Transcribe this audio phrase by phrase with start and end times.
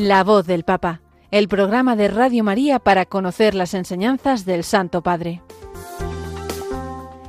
[0.00, 5.02] La voz del Papa, el programa de Radio María para conocer las enseñanzas del Santo
[5.02, 5.42] Padre.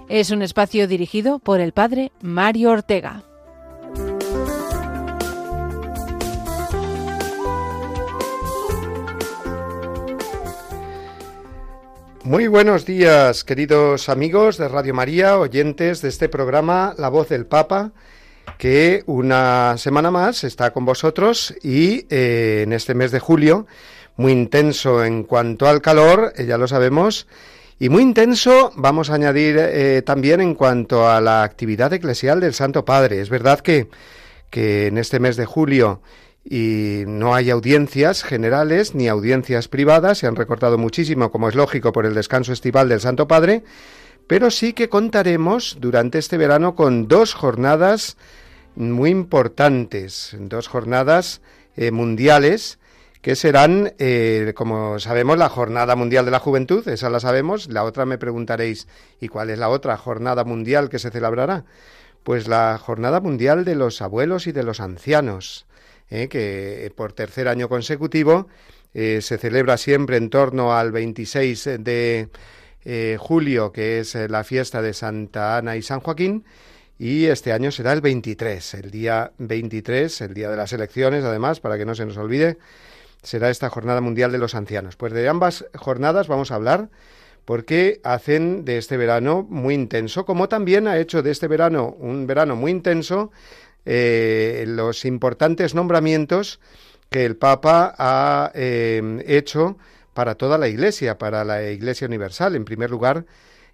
[0.08, 3.26] Es un espacio dirigido por el Padre Mario Ortega.
[12.24, 17.46] Muy buenos días, queridos amigos de Radio María, oyentes de este programa La Voz del
[17.46, 17.92] Papa,
[18.58, 23.66] que una semana más está con vosotros y eh, en este mes de julio,
[24.18, 27.28] muy intenso en cuanto al calor, eh, ya lo sabemos,
[27.80, 32.54] y muy intenso vamos a añadir eh, también en cuanto a la actividad eclesial del
[32.54, 33.22] Santo Padre.
[33.22, 33.90] Es verdad que,
[34.52, 36.02] que en este mes de julio
[36.44, 41.92] y no hay audiencias generales ni audiencias privadas, se han recortado muchísimo, como es lógico,
[41.92, 43.64] por el descanso estival del Santo Padre,
[44.28, 48.18] pero sí que contaremos durante este verano con dos jornadas
[48.76, 51.42] muy importantes, dos jornadas
[51.76, 52.80] eh, mundiales
[53.22, 57.84] que serán, eh, como sabemos, la Jornada Mundial de la Juventud, esa la sabemos, la
[57.84, 58.88] otra me preguntaréis,
[59.20, 61.66] ¿y cuál es la otra jornada mundial que se celebrará?
[62.24, 65.68] Pues la Jornada Mundial de los Abuelos y de los Ancianos,
[66.10, 68.48] eh, que por tercer año consecutivo
[68.94, 72.28] se celebra siempre en torno al 26 de
[73.20, 76.44] julio, que es la fiesta de Santa Ana y San Joaquín,
[76.98, 81.60] y este año será el 23, el día 23, el día de las elecciones, además,
[81.60, 82.60] para que no se nos olvide,
[83.24, 84.98] será esta Jornada Mundial de los Ancianos.
[84.98, 86.90] Pues de ambas jornadas vamos a hablar
[87.46, 92.28] porque hacen de este verano muy intenso, como también ha hecho de este verano un
[92.28, 93.32] verano muy intenso
[93.84, 96.60] eh, los importantes nombramientos
[97.10, 99.78] que el Papa ha eh, hecho
[100.14, 102.56] para toda la Iglesia, para la Iglesia Universal.
[102.56, 103.26] En primer lugar,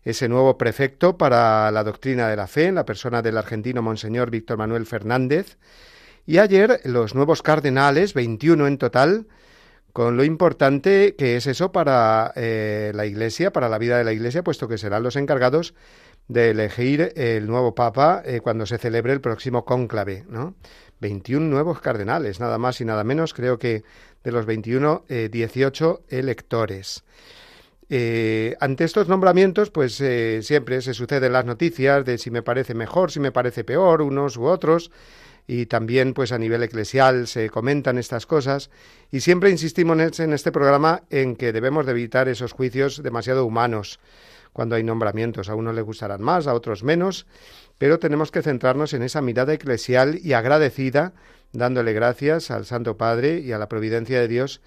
[0.03, 4.29] ese nuevo prefecto para la doctrina de la fe en la persona del argentino Monseñor
[4.29, 5.57] Víctor Manuel Fernández.
[6.25, 9.27] Y ayer los nuevos cardenales, 21 en total,
[9.93, 14.13] con lo importante que es eso para eh, la Iglesia, para la vida de la
[14.13, 15.73] Iglesia, puesto que serán los encargados
[16.27, 20.55] de elegir el nuevo Papa eh, cuando se celebre el próximo cónclave, ¿no?
[20.99, 23.83] 21 nuevos cardenales, nada más y nada menos, creo que
[24.23, 27.03] de los 21, 18 eh, electores.
[27.89, 32.73] Eh, ante estos nombramientos, pues eh, siempre se suceden las noticias de si me parece
[32.73, 34.91] mejor, si me parece peor, unos u otros,
[35.47, 38.69] y también pues a nivel eclesial se comentan estas cosas,
[39.09, 43.99] y siempre insistimos en este programa en que debemos de evitar esos juicios demasiado humanos
[44.51, 45.47] cuando hay nombramientos.
[45.47, 47.25] A unos les gustarán más, a otros menos,
[47.77, 51.13] pero tenemos que centrarnos en esa mirada eclesial y agradecida,
[51.53, 54.61] dándole gracias al Santo Padre y a la providencia de Dios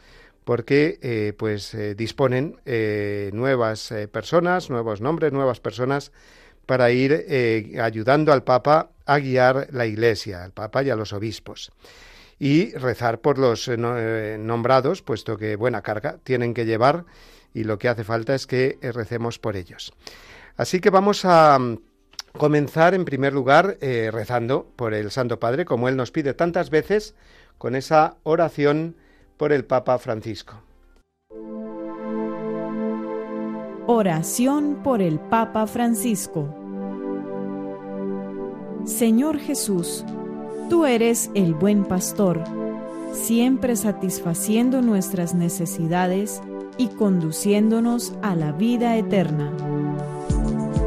[0.45, 6.13] porque eh, pues eh, disponen eh, nuevas personas, nuevos nombres, nuevas personas
[6.67, 7.27] para ir
[7.81, 11.73] ayudando al Papa a guiar la Iglesia, al Papa y a los obispos.
[12.39, 17.05] Y rezar por los nombrados, puesto que buena carga tienen que llevar
[17.55, 19.93] y lo que hace falta es que recemos por ellos.
[20.57, 21.59] Así que vamos a
[22.37, 27.15] comenzar en primer lugar rezando por el Santo Padre, como Él nos pide tantas veces,
[27.59, 28.97] con esa oración
[29.37, 30.63] por el Papa Francisco.
[33.87, 36.55] Oración por el Papa Francisco.
[38.85, 40.05] Señor Jesús,
[40.71, 42.43] tú eres el buen pastor,
[43.13, 46.41] siempre satisfaciendo nuestras necesidades
[46.79, 49.53] y conduciéndonos a la vida eterna.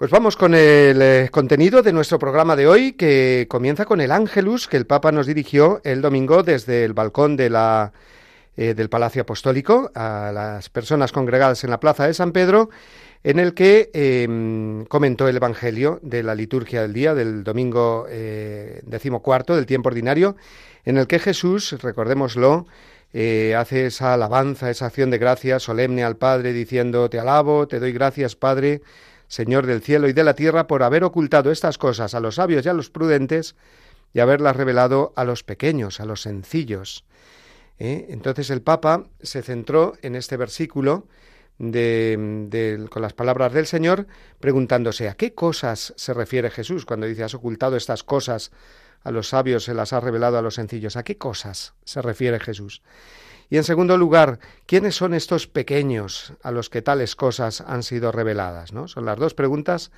[0.00, 4.12] Pues vamos con el eh, contenido de nuestro programa de hoy, que comienza con el
[4.12, 7.92] Ángelus que el Papa nos dirigió el domingo desde el balcón de la,
[8.56, 12.70] eh, del Palacio Apostólico a las personas congregadas en la Plaza de San Pedro
[13.24, 18.80] en el que em, comentó el Evangelio de la liturgia del día, del domingo eh,
[18.84, 20.34] decimocuarto del tiempo ordinario,
[20.86, 22.66] en el que Jesús, recordémoslo,
[23.12, 27.92] hace esa alabanza, esa acción de gracias solemne al Padre, diciendo, te alabo, te doy
[27.92, 28.80] gracias, Padre,
[29.30, 32.66] Señor del cielo y de la tierra, por haber ocultado estas cosas a los sabios
[32.66, 33.54] y a los prudentes
[34.12, 37.04] y haberlas revelado a los pequeños, a los sencillos.
[37.78, 38.08] ¿Eh?
[38.10, 41.06] Entonces el Papa se centró en este versículo
[41.58, 44.08] con las palabras del Señor,
[44.40, 48.50] preguntándose a qué cosas se refiere Jesús cuando dice has ocultado estas cosas
[49.04, 50.96] a los sabios, se las has revelado a los sencillos.
[50.96, 52.82] ¿A qué cosas se refiere Jesús?
[53.50, 58.12] Y en segundo lugar, ¿quiénes son estos pequeños a los que tales cosas han sido
[58.12, 58.72] reveladas?
[58.72, 58.86] ¿no?
[58.86, 59.90] Son las dos preguntas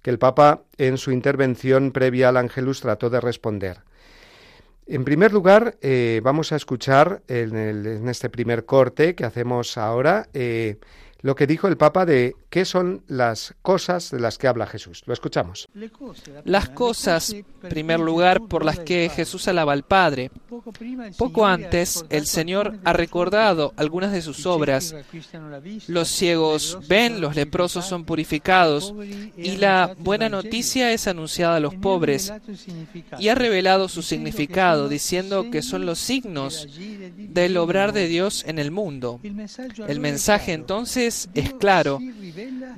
[0.00, 3.80] que el Papa en su intervención previa al Ángelus trató de responder.
[4.86, 10.78] En primer lugar, eh, vamos a escuchar en, este primer corte que hacemos ahora eh,
[11.22, 15.02] lo que dijo el Papa de qué son las cosas de las que habla Jesús.
[15.06, 15.68] Lo escuchamos.
[16.44, 20.30] Las cosas, en primer lugar, por las que Jesús alaba al Padre.
[21.16, 24.94] Poco antes, el Señor ha recordado algunas de sus obras.
[25.86, 28.94] Los ciegos ven, los leprosos son purificados,
[29.36, 32.32] y la buena noticia es anunciada a los pobres.
[33.18, 36.68] Y ha revelado su significado, diciendo que son los signos
[37.18, 39.20] del obrar de Dios en el mundo.
[39.86, 41.98] El mensaje entonces es claro.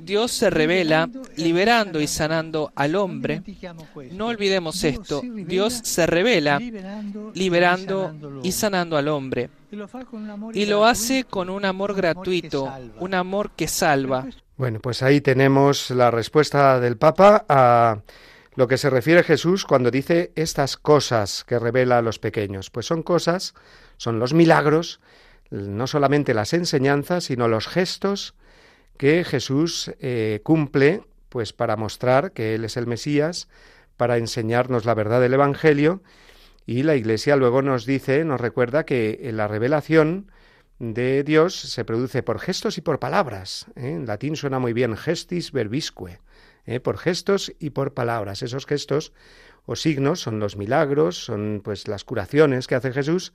[0.01, 3.41] Dios se revela liberando y sanando al hombre.
[4.11, 5.21] No olvidemos esto.
[5.23, 6.59] Dios se revela
[7.33, 8.13] liberando
[8.43, 9.49] y sanando al hombre.
[10.53, 14.27] Y lo hace con un amor gratuito, un amor que salva.
[14.57, 18.01] Bueno, pues ahí tenemos la respuesta del Papa a
[18.55, 22.69] lo que se refiere Jesús cuando dice estas cosas que revela a los pequeños.
[22.69, 23.55] Pues son cosas,
[23.97, 24.99] son los milagros
[25.53, 28.33] no solamente las enseñanzas, sino los gestos
[28.97, 33.47] que Jesús eh, cumple, pues para mostrar que Él es el Mesías,
[33.95, 36.01] para enseñarnos la verdad del Evangelio,
[36.65, 40.31] y la Iglesia luego nos dice, nos recuerda que la revelación
[40.79, 43.67] de Dios se produce por gestos y por palabras.
[43.75, 43.89] ¿eh?
[43.89, 46.19] En latín suena muy bien gestis verbisque,
[46.65, 46.79] ¿eh?
[46.79, 48.41] por gestos y por palabras.
[48.41, 49.13] Esos gestos
[49.65, 53.33] o signos son los milagros, son pues las curaciones que hace Jesús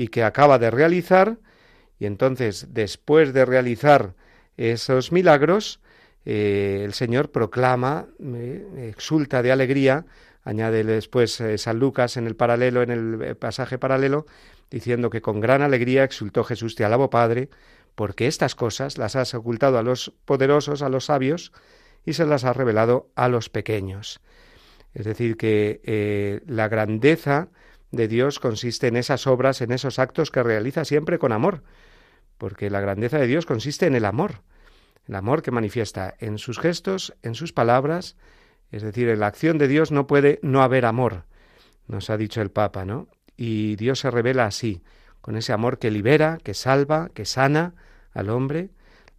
[0.00, 1.36] y que acaba de realizar
[1.98, 4.14] y entonces, después de realizar
[4.56, 5.78] esos milagros,
[6.24, 10.06] eh, el Señor proclama, eh, exulta de alegría,
[10.42, 14.24] añade después eh, San Lucas en el paralelo, en el pasaje paralelo,
[14.70, 17.50] diciendo que con gran alegría exultó Jesús, te alabo Padre,
[17.94, 21.52] porque estas cosas las has ocultado a los poderosos, a los sabios,
[22.06, 24.22] y se las has revelado a los pequeños.
[24.94, 27.50] Es decir, que la grandeza
[27.90, 31.62] de Dios consiste en esas obras, en esos actos que realiza siempre con amor,
[32.38, 34.42] porque la grandeza de Dios consiste en el amor,
[35.06, 38.16] el amor que manifiesta en sus gestos, en sus palabras,
[38.70, 41.24] es decir, en la acción de Dios no puede no haber amor,
[41.88, 43.08] nos ha dicho el Papa, ¿no?
[43.36, 44.82] Y Dios se revela así,
[45.20, 47.74] con ese amor que libera, que salva, que sana
[48.12, 48.70] al hombre.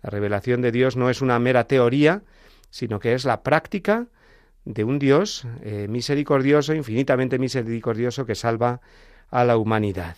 [0.01, 2.23] La revelación de Dios no es una mera teoría,
[2.69, 4.07] sino que es la práctica
[4.65, 8.81] de un Dios eh, misericordioso, infinitamente misericordioso, que salva
[9.29, 10.17] a la humanidad.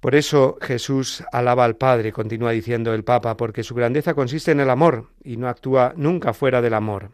[0.00, 4.60] Por eso Jesús alaba al Padre, continúa diciendo el Papa, porque su grandeza consiste en
[4.60, 7.10] el amor y no actúa nunca fuera del amor.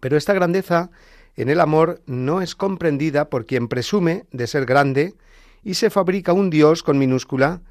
[0.00, 0.90] Pero esta grandeza
[1.36, 5.14] en el amor no es comprendida por quien presume de ser grande
[5.62, 7.62] y se fabrica un Dios con minúscula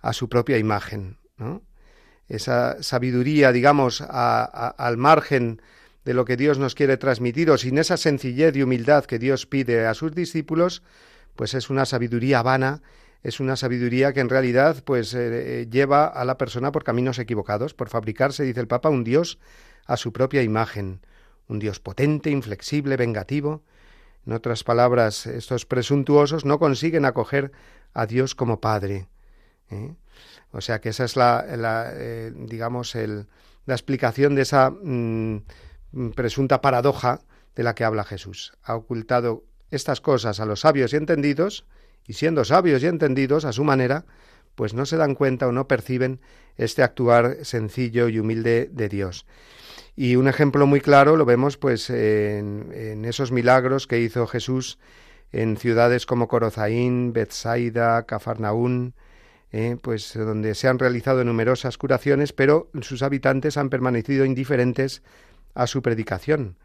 [0.00, 1.18] a su propia imagen.
[2.28, 5.60] Esa sabiduría, digamos, al margen
[6.04, 9.46] de lo que Dios nos quiere transmitir o sin esa sencillez y humildad que Dios
[9.46, 10.82] pide a sus discípulos,
[11.34, 12.82] pues es una sabiduría vana
[13.24, 17.18] es una sabiduría que en realidad pues eh, eh, lleva a la persona por caminos
[17.18, 19.38] equivocados, por fabricarse, dice el Papa, un Dios
[19.86, 21.00] a su propia imagen,
[21.48, 23.62] un Dios potente, inflexible, vengativo.
[24.26, 27.50] En otras palabras, estos presuntuosos no consiguen acoger
[27.94, 29.08] a Dios como Padre.
[29.70, 29.94] ¿eh?
[30.52, 31.92] O sea que esa es la,
[32.34, 33.26] digamos, el,
[33.64, 35.42] la explicación de esa mm,
[36.14, 37.20] presunta paradoja
[37.54, 38.52] de la que habla Jesús.
[38.62, 41.66] Ha ocultado estas cosas a los sabios y entendidos,
[42.06, 44.04] y siendo sabios y entendidos a su manera,
[44.54, 46.20] pues no se dan cuenta o no perciben
[46.56, 49.26] este actuar sencillo y humilde de Dios.
[49.96, 54.78] Y un ejemplo muy claro lo vemos pues en, esos milagros que hizo Jesús
[55.32, 58.94] en ciudades como Corozaín, Bethsaida, Cafarnaún,
[59.50, 65.02] eh, pues donde se han realizado numerosas curaciones, pero sus habitantes han permanecido indiferentes
[65.54, 66.56] a su predicación.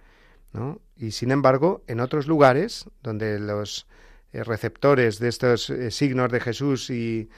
[0.54, 0.82] ¿no?
[0.98, 3.88] Y sin embargo, en otros lugares donde los
[4.34, 7.30] eh, receptores de estos eh, signos de Jesús y,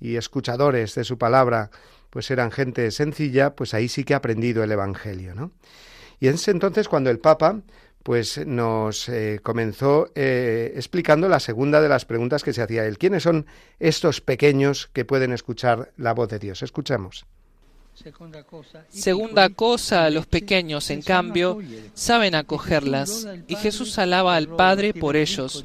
[0.00, 1.70] y, escuchadores de su palabra,
[2.10, 5.52] pues eran gente sencilla, pues ahí sí que ha aprendido el Evangelio, ¿no?
[6.18, 7.60] Y es entonces cuando el Papa
[8.02, 12.96] pues nos eh, comenzó explicando la segunda de las preguntas que se hacía él.
[12.96, 13.46] ¿Quiénes son
[13.78, 16.62] estos pequeños que pueden escuchar la voz de Dios?
[16.62, 17.26] Escuchemos.
[18.88, 21.58] Segunda cosa, los pequeños, en cambio,
[21.94, 25.64] saben acogerlas, y Jesús alaba al Padre por ellos.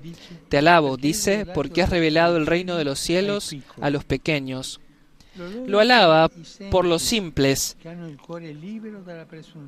[0.49, 4.79] Te alabo, dice, porque has revelado el reino de los cielos a los pequeños.
[5.67, 6.29] Lo alaba
[6.71, 7.77] por los simples,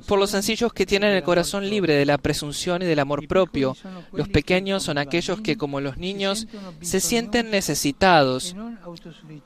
[0.06, 3.76] por los sencillos que tienen el corazón libre de la presunción y del amor propio.
[4.12, 6.46] Los pequeños son aquellos que, como los niños,
[6.80, 8.56] se sienten necesitados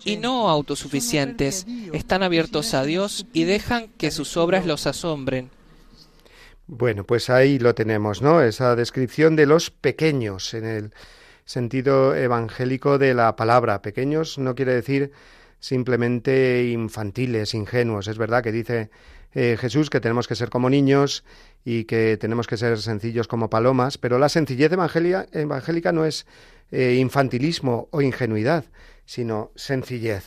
[0.05, 1.67] y no autosuficientes.
[1.93, 5.51] Están abiertos a Dios y dejan que sus obras los asombren.
[6.67, 8.41] Bueno, pues ahí lo tenemos, ¿no?
[8.41, 10.95] Esa descripción de los pequeños en el
[11.45, 13.83] sentido evangélico de la palabra.
[13.83, 15.13] Pequeños no quiere decir
[15.63, 18.09] simplemente infantiles, ingenuos.
[18.09, 18.91] Es verdad que dice
[19.33, 21.25] eh, Jesús que tenemos que ser como niños
[21.65, 26.27] y que tenemos que ser sencillos como palomas, pero la sencillez evangélica no es
[26.73, 28.65] eh, infantilismo o ingenuidad,
[29.07, 30.25] sino sencillez.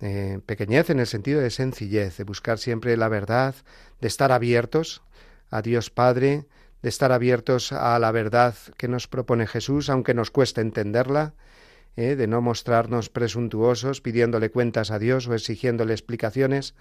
[0.00, 3.54] Eh, pequeñez en el sentido de sencillez, de buscar siempre la verdad,
[4.00, 5.02] de estar abiertos
[5.50, 6.46] a Dios Padre,
[6.80, 11.34] de estar abiertos a la verdad que nos propone Jesús, aunque nos cueste entenderla,
[11.96, 12.16] ¿eh?
[12.16, 16.74] de no mostrarnos presuntuosos pidiéndole cuentas a Dios o exigiéndole explicaciones,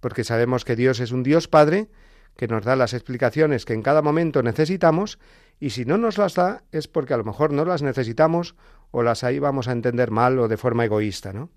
[0.00, 1.88] porque sabemos que Dios es un Dios Padre
[2.36, 5.18] que nos da las explicaciones que en cada momento necesitamos
[5.60, 8.54] y si no nos las da es porque a lo mejor no las necesitamos
[8.90, 11.50] o las ahí vamos a entender mal o de forma egoísta, ¿no?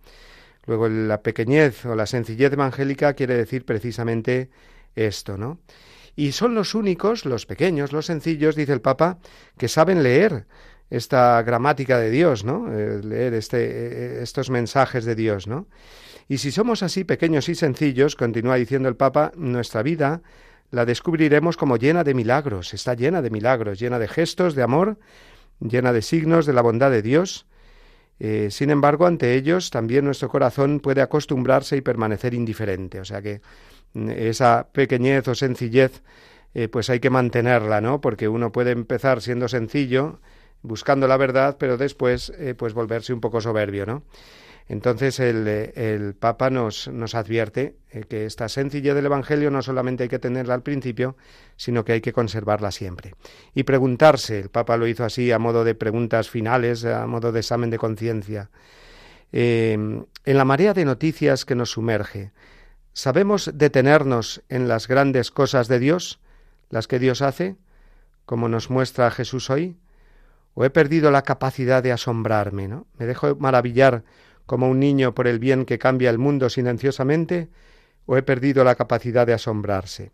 [0.66, 4.50] Luego la pequeñez o la sencillez evangélica quiere decir precisamente
[4.96, 5.60] esto, ¿no?
[6.16, 9.20] Y son los únicos, los pequeños, los sencillos, dice el Papa,
[9.58, 10.48] que saben leer,
[10.89, 12.72] esta gramática de Dios, ¿no?
[12.72, 15.67] Eh, leer este, eh, estos mensajes de Dios, ¿no?
[16.29, 20.22] Y si somos así pequeños y sencillos, continúa diciendo el Papa, nuestra vida
[20.72, 25.00] la descubriremos como llena de milagros, está llena de milagros, llena de gestos de amor,
[25.60, 27.46] llena de signos de la bondad de Dios.
[28.20, 33.00] Eh, sin embargo, ante ellos también nuestro corazón puede acostumbrarse y permanecer indiferente.
[33.00, 33.41] O sea que
[33.94, 36.01] mm, esa pequeñez o sencillez,
[36.72, 38.01] pues hay que mantenerla, ¿no?
[38.01, 40.20] Porque uno puede empezar siendo sencillo,
[40.62, 44.04] buscando la verdad, pero después eh, pues volverse un poco soberbio, ¿no?
[44.70, 50.10] Entonces el, Papa nos, nos advierte eh, que esta sencillez del Evangelio no solamente hay
[50.10, 51.16] que tenerla al principio,
[51.56, 53.16] sino que hay que conservarla siempre.
[53.54, 57.40] Y preguntarse, el Papa lo hizo así a modo de preguntas finales, a modo de
[57.40, 58.50] examen de conciencia.
[59.32, 62.32] en la marea de noticias que nos sumerge,
[62.92, 66.20] ¿sabemos detenernos en las grandes cosas de Dios,
[66.70, 67.56] las que Dios hace,
[68.26, 69.78] como nos muestra Jesús hoy?
[70.60, 72.88] O he perdido la capacidad de asombrarme, ¿no?
[72.98, 74.04] Me dejo maravillar
[74.48, 77.48] como un niño por el bien que cambia el mundo silenciosamente,
[78.08, 80.12] o he perdido la capacidad de asombrarse.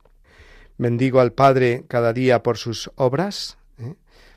[0.78, 3.58] ¿Bendigo al Padre cada día por sus obras?
[3.80, 3.94] ¿Eh?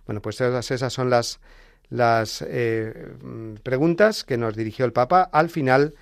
[0.06, 1.40] Bueno, pues esas son las,
[1.88, 3.08] las eh,
[3.64, 5.94] preguntas que nos dirigió el Papa al final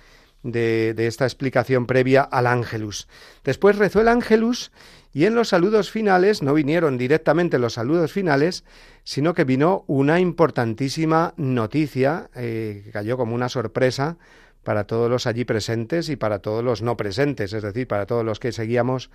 [0.43, 3.07] de, de, esta explicación previa al Ángelus.
[3.43, 4.71] Después rezó el Ángelus
[5.15, 8.65] y en los saludos finales no vinieron directamente los saludos finales,
[9.05, 14.17] sino que vino una importantísima noticia eh, que cayó como una sorpresa
[14.65, 18.25] para todos los allí presentes y para todos los no presentes, es decir, para todos
[18.25, 19.09] los que seguíamos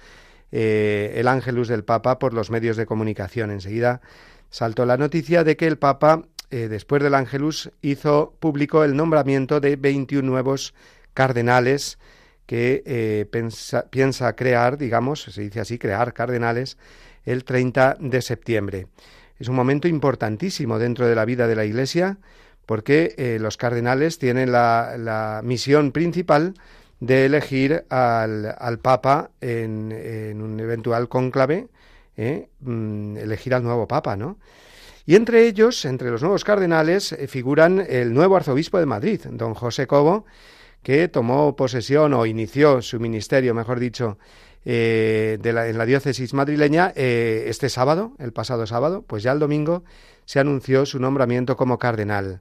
[0.53, 3.51] eh, el ángelus del Papa por los medios de comunicación.
[3.51, 4.01] Enseguida
[4.49, 9.61] saltó la noticia de que el Papa, eh, después del ángelus, hizo público el nombramiento
[9.61, 10.73] de 21 nuevos
[11.13, 11.99] cardenales
[12.51, 13.29] que
[13.91, 16.79] piensa crear, digamos, se dice así, crear cardenales,
[17.25, 18.89] el 30 de septiembre.
[19.39, 22.19] Es un momento importantísimo dentro de la vida de la Iglesia
[22.67, 26.55] porque eh, los cardenales tienen la, misión principal
[26.99, 31.69] de elegir al, Papa en, un eventual cónclave,
[32.17, 34.39] eh, mm, elegir al nuevo Papa, ¿no?
[35.07, 39.55] Y entre ellos, entre los nuevos cardenales, eh, figuran el nuevo arzobispo de Madrid, don
[39.55, 40.25] José Cobo,
[40.83, 44.19] que tomó posesión o inició su ministerio, mejor dicho,
[44.65, 49.85] eh, en la diócesis madrileña eh, este sábado, el pasado sábado, pues ya el domingo
[50.27, 52.41] se anunció su nombramiento como cardenal.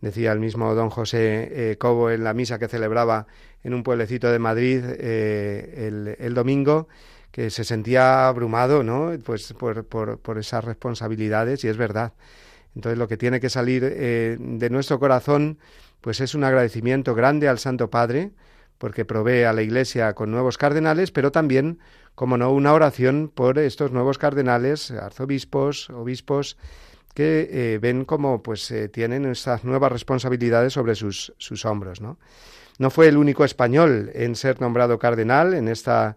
[0.00, 3.26] Decía el mismo don José eh, Cobo en la misa que celebraba
[3.64, 6.86] en un pueblecito de Madrid el, el, domingo
[7.32, 9.12] que se sentía abrumado, ¿no?
[9.24, 12.12] Pues por, por, por, esas responsabilidades y es verdad.
[12.76, 15.58] Entonces lo que tiene que salir de nuestro corazón,
[16.00, 18.32] pues es un agradecimiento grande al Santo Padre,
[18.78, 21.78] porque provee a la Iglesia con nuevos cardenales, pero también,
[22.14, 26.56] como no, una oración por estos nuevos cardenales, arzobispos, obispos,
[27.14, 32.16] que eh, ven como pues eh, tienen estas nuevas responsabilidades sobre sus, sus hombros, ¿no?
[32.90, 36.16] Fue el único español en ser nombrado cardenal en esta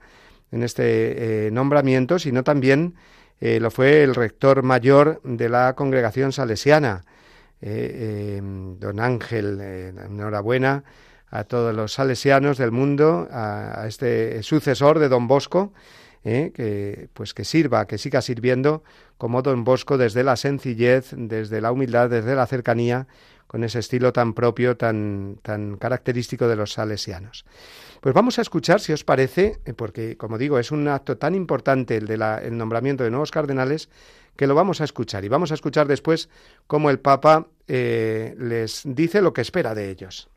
[0.52, 2.94] en este eh, nombramiento, sino también
[3.40, 7.04] lo fue el rector mayor de la congregación salesiana,
[7.62, 9.62] don Ángel.
[9.62, 10.84] enhorabuena
[11.32, 15.72] a todos los salesianos del mundo, a, este sucesor de Don Bosco,
[16.26, 16.52] ¿eh?
[16.54, 18.84] que pues que sirva, que siga sirviendo
[19.18, 23.08] como Don Bosco desde la sencillez, desde la humildad, desde la cercanía,
[23.48, 27.46] con ese estilo tan propio, tan, tan característico de los salesianos.
[28.02, 31.36] Pues vamos a escuchar, si os parece, eh, porque como digo, es un acto tan
[31.36, 33.90] importante el del el nombramiento de nuevos cardenales,
[34.36, 35.24] que lo vamos a escuchar.
[35.26, 36.30] Y vamos a escuchar después
[36.68, 40.30] cómo el Papa eh, les dice lo que espera de ellos.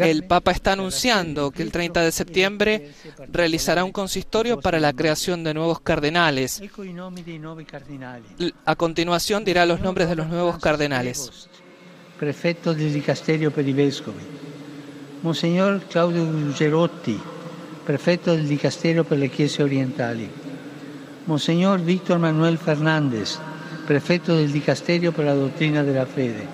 [0.00, 2.90] El Papa está anunciando que el 30 de septiembre
[3.30, 6.60] realizará un consistorio para la creación de nuevos cardenales.
[8.64, 11.48] A continuación dirá los nombres de los nuevos cardenales.
[12.18, 14.22] Prefecto del Dicasterio per i Vescovi,
[15.22, 17.18] Monseñor Claudio Gerotti,
[17.84, 20.28] prefecto del Dicasterio per le Chiese Orientali,
[21.26, 23.38] Monseñor Víctor Manuel Fernández,
[23.86, 26.46] prefecto del Dicasterio per la Dottrina della Fede,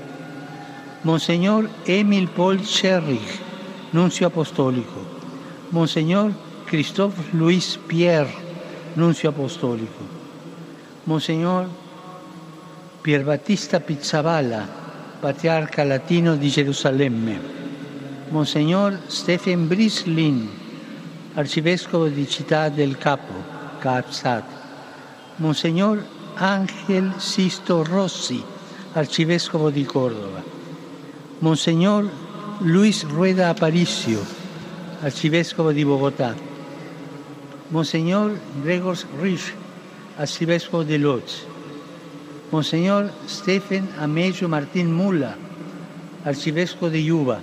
[1.03, 3.39] Monseñor Emil Paul Scherrich,
[3.93, 5.07] nuncio apostólico,
[5.71, 6.33] Monseñor
[6.67, 8.35] Christophe Louis Pierre,
[8.95, 10.03] nuncio apostólico,
[11.05, 11.69] Monseñor
[13.03, 14.67] Pierbattista Pizzaballa,
[15.21, 17.39] patriarca latino di Gerusalemme,
[18.31, 20.60] Monseñor Stephen Brislin,
[21.35, 23.33] arcivescovo di Città del Capo,
[23.79, 24.45] Capsat,
[25.37, 28.43] Monseñor Ángel Sisto Rossi,
[28.93, 30.43] arcivescovo di Córdoba,
[31.39, 32.11] Monseñor
[32.61, 34.25] Luis Rueda Aparicio,
[35.03, 36.35] arcivescovo di Bogotà,
[37.69, 39.55] Monseñor Gregor Rich,
[40.17, 41.47] arcivescovo di Lodz,
[42.51, 45.37] Monseñor Stephen Amelio Martín Mula,
[46.25, 47.41] arcivescovo di Yuba,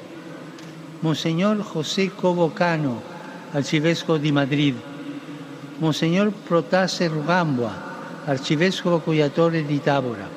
[1.00, 3.16] Monseñor José Cobo Cano,
[3.53, 4.75] arcivescovo di Madrid,
[5.79, 7.72] Monseñor Protase Rugambua,
[8.25, 10.27] arcivescovo coiatore di Tabora,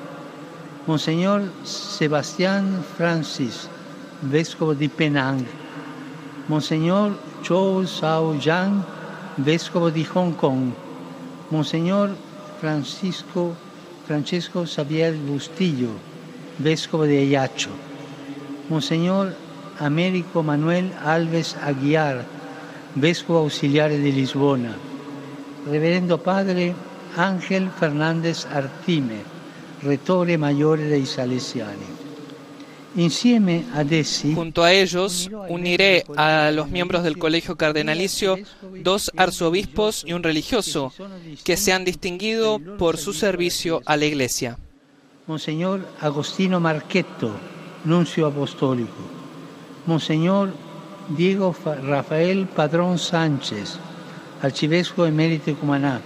[0.85, 3.67] Monseñor Sebastián Francis,
[4.21, 5.45] vescovo di Penang,
[6.47, 8.83] Monseñor Chou Sao Yang,
[9.37, 10.71] vescovo di Hong Kong,
[11.49, 12.15] Monseñor
[12.59, 13.55] Francisco,
[14.05, 15.91] Francesco Xavier Bustillo,
[16.57, 17.71] vescovo di Ayacho,
[18.69, 19.35] Monseñor
[19.79, 22.23] Américo Manuel Alves Aguiar,
[22.93, 24.77] vescovo ausiliare di Lisbona,
[25.65, 26.73] Reverendo Padre
[27.15, 29.23] Ángel Fernández Artime,
[29.81, 31.99] retore maggiore dei Salesiani.
[34.35, 38.37] Junto a ellos uniré a los miembros del Colegio Cardenalicio
[38.83, 40.91] dos arzobispos y un religioso
[41.45, 44.57] que se han distinguido por su servicio a la Iglesia.
[45.25, 47.31] Monseñor Agostino Marchetto,
[47.85, 48.91] nuncio apostólico.
[49.85, 50.51] Monseñor
[51.15, 53.77] Diego Rafael Padrón Sánchez,
[54.41, 55.99] arcivescovo emérito Cumaná.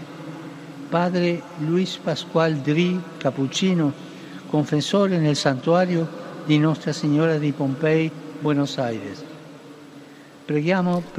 [0.90, 3.94] Padre Luis Pascual Dri, capuchino,
[4.50, 6.08] confesor en el santuario
[6.48, 9.24] de Nuestra Señora de Pompey, Buenos Aires.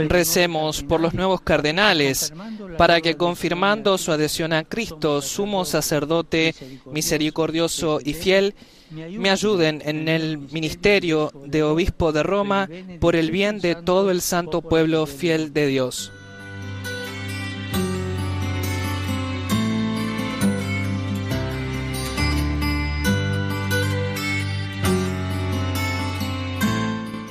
[0.09, 2.33] Recemos por los nuevos cardenales,
[2.79, 6.55] para que confirmando su adhesión a Cristo, sumo sacerdote,
[6.87, 8.55] misericordioso y fiel,
[8.91, 12.69] me ayuden en el ministerio de obispo de Roma
[13.01, 16.13] por el bien de todo el santo pueblo fiel de Dios.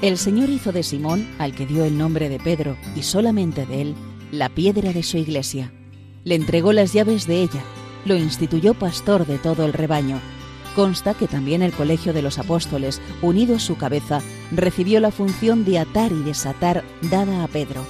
[0.02, 3.82] El Señor hizo de Simón, al que dio el nombre de Pedro, y solamente de
[3.82, 3.96] él,
[4.32, 5.74] la piedra de su iglesia.
[6.24, 7.64] Le entregó las llaves de ella,
[8.06, 10.22] lo instituyó pastor de todo el rebaño.
[10.76, 15.64] Consta que también el colegio de los apóstoles, unido a su cabeza, recibió la función
[15.64, 17.86] de atar y desatar dada a Pedro.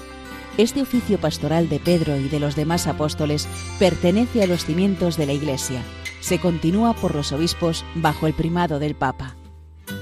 [0.58, 3.48] Este oficio pastoral de Pedro y de los demás apóstoles
[3.80, 5.82] pertenece a los cimientos de la Iglesia.
[6.21, 9.36] Se continúa por los obispos bajo el primado del Papa.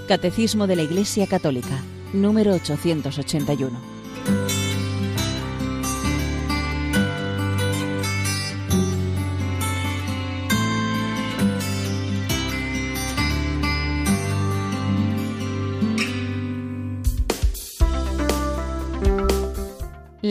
[0.08, 1.82] Catecismo de la Iglesia Católica,
[2.14, 3.93] número 881.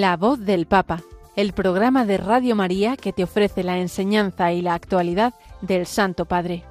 [0.02, 1.00] La voz del Papa,
[1.36, 6.24] el programa de Radio María que te ofrece la enseñanza y la actualidad del Santo
[6.24, 6.64] Padre.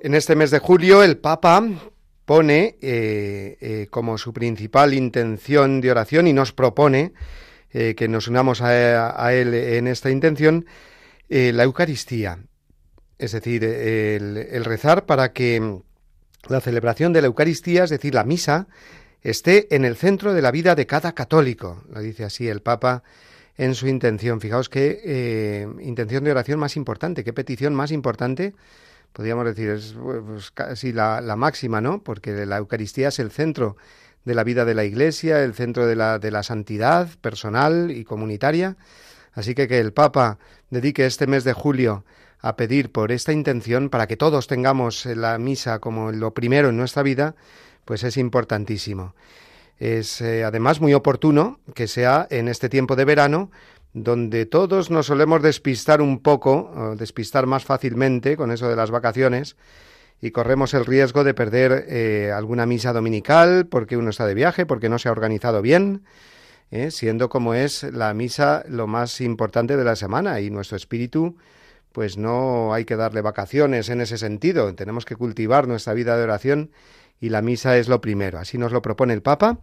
[0.00, 1.60] En este mes de julio el Papa
[2.24, 7.14] pone eh, eh, como su principal intención de oración y nos propone
[7.72, 10.66] eh, que nos unamos a, él en esta intención
[11.28, 12.38] la Eucaristía,
[13.18, 15.82] es decir, el, rezar para que
[16.48, 18.66] la celebración de la Eucaristía, es decir, la misa,
[19.22, 23.02] esté en el centro de la vida de cada católico, lo dice así el Papa
[23.56, 24.40] en su intención.
[24.40, 28.54] Fijaos qué eh, intención de oración más importante, qué petición más importante,
[29.12, 32.02] podríamos decir, es pues, casi la, la, máxima, ¿no?
[32.02, 33.76] Porque la Eucaristía es el centro
[34.24, 38.04] de la vida de la Iglesia, el centro de la, de la santidad personal y
[38.04, 38.76] comunitaria.
[39.32, 40.38] Así que que el Papa
[40.70, 42.04] dedique este mes de julio
[42.42, 46.76] a pedir por esta intención para que todos tengamos la misa como lo primero en
[46.76, 47.36] nuestra vida,
[47.84, 49.14] pues es importantísimo.
[49.78, 53.50] Es eh, además muy oportuno que sea en este tiempo de verano,
[53.94, 59.56] donde todos nos solemos despistar un poco, despistar más fácilmente con eso de las vacaciones,
[60.20, 64.66] y corremos el riesgo de perder eh, alguna misa dominical porque uno está de viaje,
[64.66, 66.04] porque no se ha organizado bien,
[66.70, 71.36] eh, siendo como es la misa lo más importante de la semana y nuestro espíritu
[71.92, 76.24] pues no hay que darle vacaciones en ese sentido, tenemos que cultivar nuestra vida de
[76.24, 76.70] oración
[77.20, 78.38] y la misa es lo primero.
[78.38, 79.58] Así nos lo propone el Papa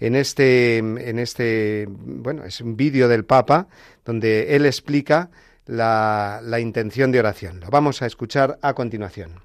[0.00, 3.68] en este, en este, bueno, es un vídeo del Papa
[4.04, 5.30] donde él explica
[5.66, 7.60] la, la intención de oración.
[7.60, 9.40] Lo vamos a escuchar a continuación.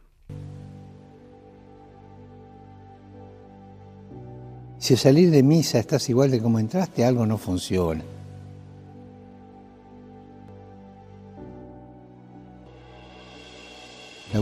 [4.80, 8.04] Si al salir de misa estás igual de como entraste, algo no funciona.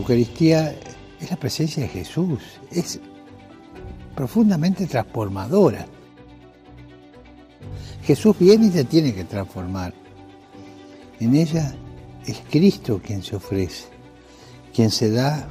[0.08, 0.74] Eucaristía
[1.20, 2.40] es la presencia de Jesús,
[2.70, 2.98] es
[4.14, 5.84] profundamente transformadora.
[8.04, 9.92] Jesús viene y se tiene que transformar.
[11.20, 11.74] En ella
[12.24, 13.84] es Cristo quien se ofrece,
[14.74, 15.46] quien se da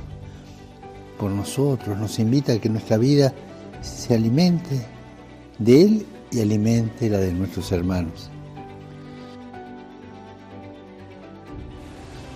[1.20, 3.36] por nosotros, nos invita a que nuestra vida
[3.84, 4.88] se alimente
[5.60, 8.32] de Él y alimente la de nuestros hermanos.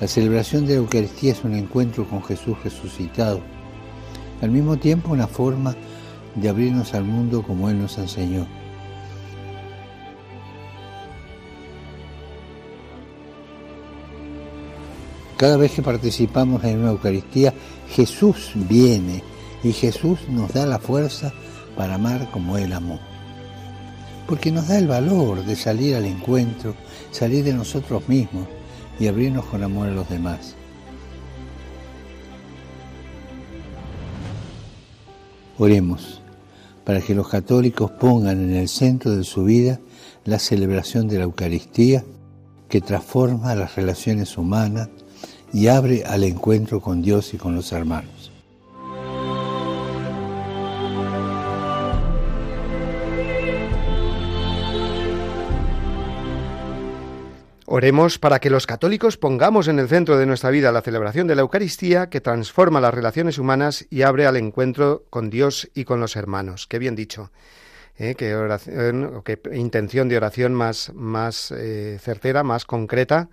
[0.02, 3.40] La celebración de la Eucaristía es un encuentro con Jesús resucitado,
[4.42, 5.76] al mismo tiempo una forma
[6.34, 8.48] de abrirnos al mundo como Él nos enseñó.
[15.38, 17.54] Cada vez que participamos en una Eucaristía,
[17.88, 19.24] Jesús viene
[19.64, 21.32] y Jesús nos da la fuerza
[21.78, 23.00] para amar como Él amó.
[24.28, 26.74] Porque nos da el valor de salir al encuentro,
[27.12, 28.48] salir de nosotros mismos
[29.02, 30.54] y abrirnos con amor a los demás.
[35.58, 36.22] Oremos
[36.84, 39.80] para que los católicos pongan en el centro de su vida
[40.24, 42.04] la celebración de la Eucaristía
[42.70, 44.90] que transforma las relaciones humanas
[45.52, 48.21] y abre al encuentro con Dios y con los hermanos.
[57.74, 61.36] Oremos para que los católicos pongamos en el centro de nuestra vida la celebración de
[61.36, 66.02] la Eucaristía que transforma las relaciones humanas y abre al encuentro con Dios y con
[66.02, 66.68] los hermanos.
[66.68, 67.32] Qué bien dicho.
[67.98, 68.16] ¿eh?
[68.16, 73.30] Qué, oración, qué intención de oración más, más eh, certera, más concreta,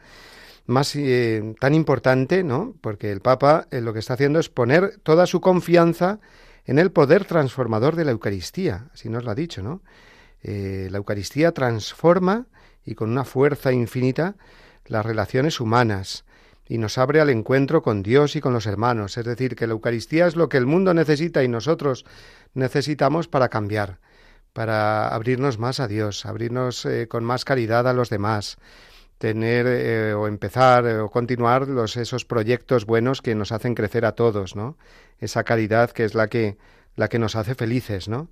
[0.66, 2.76] más eh, tan importante, ¿no?
[2.80, 6.20] Porque el Papa lo que está haciendo es poner toda su confianza
[6.64, 8.86] en el poder transformador de la Eucaristía.
[8.94, 9.82] Así nos lo ha dicho, ¿no?
[10.44, 12.46] la Eucaristía transforma
[12.88, 14.34] y con una fuerza infinita
[14.86, 16.24] las relaciones humanas
[16.66, 19.18] y nos abre al encuentro con Dios y con los hermanos.
[19.18, 22.06] Es decir, que la Eucaristía es lo que el mundo necesita y nosotros
[22.54, 23.98] necesitamos para cambiar,
[24.54, 28.56] para abrirnos más a Dios, abrirnos eh, con más caridad a los demás,
[29.18, 34.12] tener eh, o empezar eh, o continuar esos proyectos buenos que nos hacen crecer a
[34.12, 34.78] todos, ¿no?
[35.18, 36.56] Esa caridad que es la que
[36.96, 38.28] la que nos hace felices, ¿no?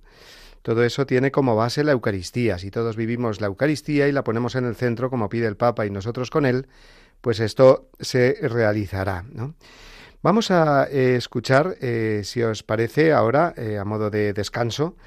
[0.67, 2.57] Todo eso tiene como base la Eucaristía.
[2.57, 5.85] Si todos vivimos la Eucaristía y la ponemos en el centro, como pide el Papa
[5.85, 6.67] y nosotros con él,
[7.21, 9.23] pues esto se realizará.
[10.21, 14.97] Vamos a eh, escuchar, eh, si os parece, ahora, eh, a modo de descanso,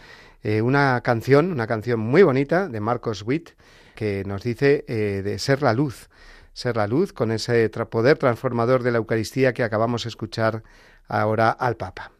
[0.62, 3.50] una canción, una canción muy bonita de Marcos Witt,
[3.94, 6.08] que nos dice de ser la luz,
[6.54, 10.62] ser la luz con ese poder transformador de la Eucaristía que acabamos de escuchar
[11.06, 12.12] ahora al Papa.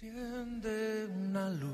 [0.00, 1.73] una luz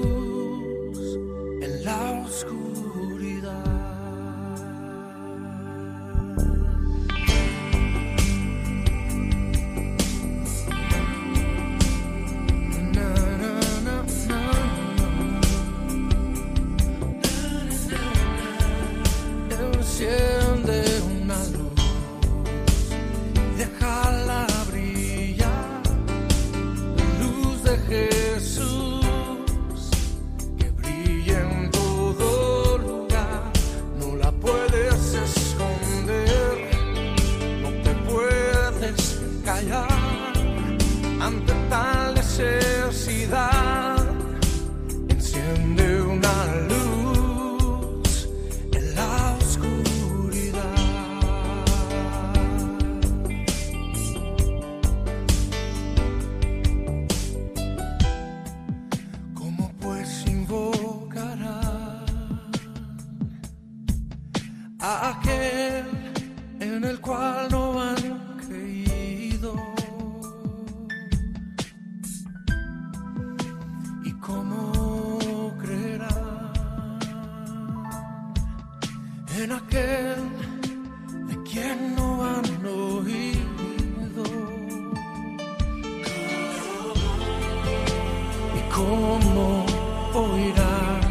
[90.13, 91.01] oirán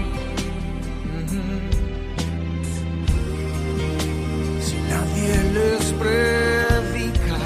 [4.60, 7.38] si nadie les predica?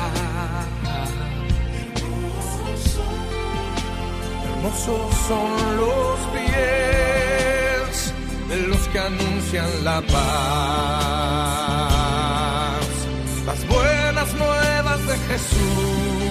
[4.44, 7.94] Hermosos son los pies
[8.48, 10.14] de los que anuncian la paz,
[13.46, 16.23] las buenas nuevas de Jesús.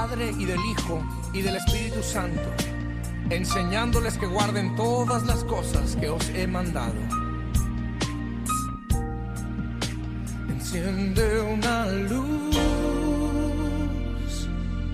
[0.00, 1.02] Padre y del Hijo
[1.34, 2.48] y del Espíritu Santo,
[3.28, 6.94] enseñándoles que guarden todas las cosas que os he mandado.
[10.48, 12.56] Enciende una luz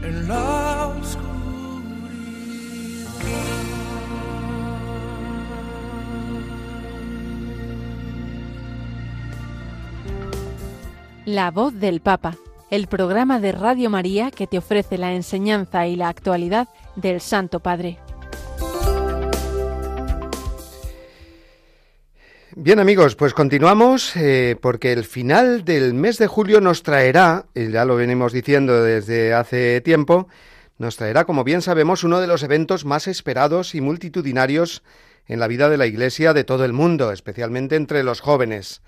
[0.02, 1.26] en la oscuridad.
[11.26, 12.34] La voz del Papa,
[12.70, 17.60] el programa de Radio María que te ofrece la enseñanza y la actualidad del Santo
[17.60, 17.98] Padre.
[22.58, 27.84] Bien amigos, pues continuamos eh, porque el final del mes de julio nos traerá, ya
[27.84, 30.26] lo venimos diciendo desde hace tiempo,
[30.78, 34.82] nos traerá, como bien sabemos, uno de los eventos más esperados y multitudinarios
[35.26, 38.80] en la vida de la Iglesia de todo el mundo, especialmente entre los jóvenes,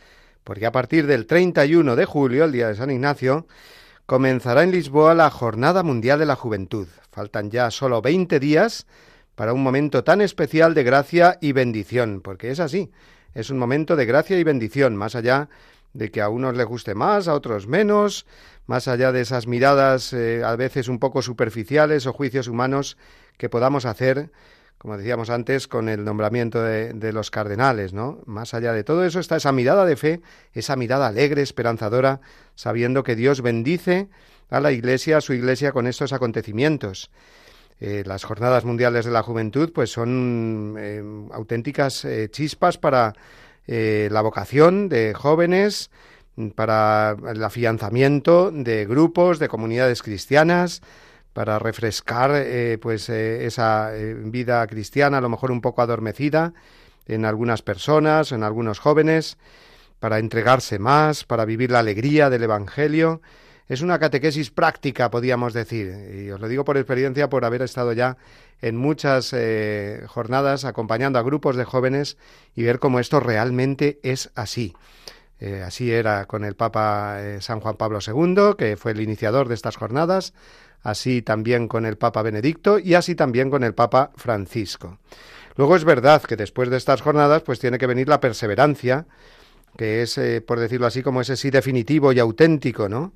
[0.49, 3.47] porque a partir del 31 de julio, el día de San Ignacio,
[4.07, 6.89] comenzará en Lisboa la Jornada Mundial de la Juventud.
[7.13, 8.87] Faltan ya solo 20 días
[9.35, 12.91] para un momento tan especial de gracia y bendición, porque es así,
[13.35, 15.51] es un momento de gracia y bendición, más allá
[15.93, 18.25] de que a unos les guste más, a otros menos,
[18.65, 22.97] más allá de esas miradas eh, a veces un poco superficiales o juicios humanos
[23.37, 24.31] que podamos hacer,
[24.79, 28.21] como decíamos antes, con el nombramiento de, los cardenales, ¿no?
[28.27, 30.21] Más allá de todo eso está esa mirada de fe,
[30.53, 32.21] esa mirada alegre, esperanzadora,
[32.55, 34.09] sabiendo que Dios bendice
[34.51, 37.11] a la Iglesia, a su Iglesia, con estos acontecimientos.
[37.81, 43.15] Eh, las jornadas mundiales de la juventud pues son eh, auténticas eh, chispas para
[43.71, 45.91] la vocación de jóvenes,
[46.55, 50.81] para el afianzamiento de grupos, de comunidades cristianas,
[51.33, 56.53] para refrescar eh, pues eh, esa eh, vida cristiana a lo mejor un poco adormecida
[57.07, 59.39] en algunas personas, en algunos jóvenes,
[60.01, 63.23] para entregarse más, para vivir la alegría del Evangelio.
[63.67, 67.93] Es una catequesis práctica, podríamos decir, y os lo digo por experiencia, por haber estado
[67.93, 68.17] ya
[68.61, 69.35] en muchas
[70.07, 72.17] jornadas acompañando a grupos de jóvenes
[72.55, 74.75] y ver cómo esto realmente es así.
[75.65, 79.77] Así era con el Papa San Juan Pablo II, que fue el iniciador de estas
[79.77, 80.33] jornadas,
[80.83, 84.99] así también con el Papa Benedicto y así también con el Papa Francisco.
[85.57, 89.07] Luego es verdad que después de estas jornadas pues tiene que venir la perseverancia,
[89.77, 93.13] que es, eh, por decirlo así, como ese sí definitivo y auténtico, ¿no?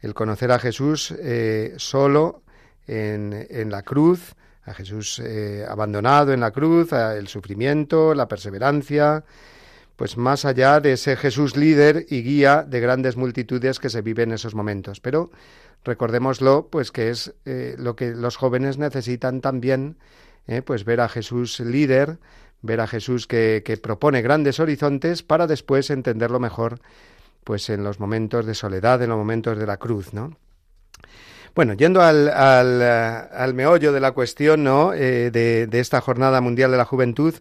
[0.00, 2.42] El conocer a Jesús eh, solo
[2.86, 9.24] en, la cruz, a Jesús eh, abandonado en la cruz, el sufrimiento, la perseverancia,
[9.96, 14.28] pues más allá de ese Jesús líder y guía de grandes multitudes que se viven
[14.28, 15.00] en esos momentos.
[15.00, 15.30] Pero
[15.86, 19.96] recordémoslo, pues que es lo que los jóvenes necesitan también
[20.46, 20.62] ¿eh?
[20.62, 22.18] pues ver a Jesús líder,
[22.62, 26.80] ver a Jesús que, que, propone grandes horizontes para después entenderlo mejor
[27.44, 30.36] pues en los momentos de soledad, en los momentos de la cruz, ¿no?
[31.54, 34.92] Bueno, yendo al, al, al meollo de la cuestión ¿no?
[34.92, 37.34] Eh, de, de esta Jornada Mundial de la Juventud,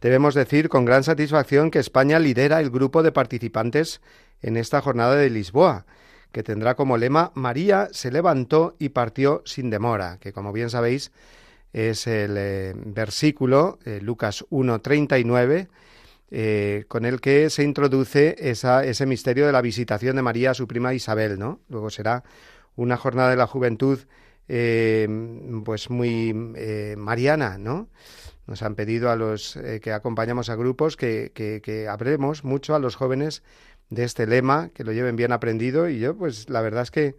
[0.00, 4.00] debemos decir con gran satisfacción que España lidera el grupo de participantes
[4.42, 5.86] en esta jornada de Lisboa,
[6.32, 11.12] que tendrá como lema María se levantó y partió sin demora, que como bien sabéis
[11.72, 15.68] es el eh, versículo, eh, Lucas 1.39,
[16.30, 20.66] eh, con el que se introduce ese misterio de la visitación de María a su
[20.66, 21.60] prima Isabel, ¿no?
[21.68, 22.24] Luego será
[22.76, 23.98] una jornada de la juventud
[25.64, 27.88] pues muy mariana, ¿no?
[28.46, 31.88] Nos han pedido a los que acompañamos a grupos que, que, que
[32.42, 33.42] mucho a los jóvenes
[33.92, 37.14] de este lema, que lo lleven bien aprendido y yo pues la verdad es que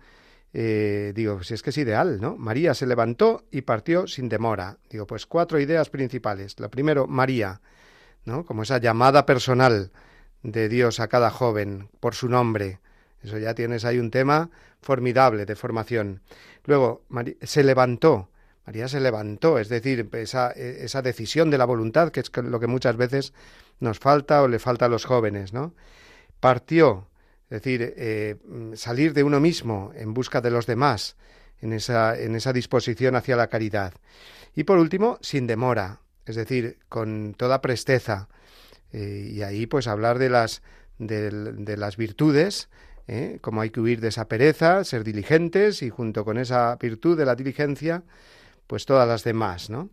[0.54, 2.36] eh, digo, si es que es ideal, ¿no?
[2.36, 4.78] María se levantó y partió sin demora.
[4.90, 6.60] Digo, pues cuatro ideas principales.
[6.60, 7.62] Lo primero, María,
[8.26, 8.46] ¿no?
[8.46, 9.92] Como esa llamada personal
[10.44, 12.80] de Dios a cada joven por su nombre.
[13.24, 16.22] Eso ya tienes ahí un tema formidable de formación.
[16.66, 17.04] Luego,
[17.42, 18.30] se levantó.
[18.66, 22.68] María se levantó, es decir, esa, esa decisión de la voluntad, que es lo que
[22.68, 23.34] muchas veces
[23.80, 25.74] nos falta o le falta a los jóvenes, ¿no?
[26.44, 27.08] Partió,
[27.46, 28.36] es decir, eh,
[28.76, 31.16] salir de uno mismo en busca de los demás,
[31.62, 33.94] en esa, en esa disposición hacia la caridad.
[34.54, 38.28] Y por último, sin demora, es decir, con toda presteza.
[38.92, 40.64] Eh, y ahí pues hablar de las,
[40.98, 42.68] de, las virtudes,
[43.08, 43.38] ¿eh?
[43.40, 47.26] como hay que huir de esa pereza, ser diligentes y junto con esa virtud de
[47.26, 48.04] la diligencia,
[48.68, 49.92] pues todas las demás, ¿no?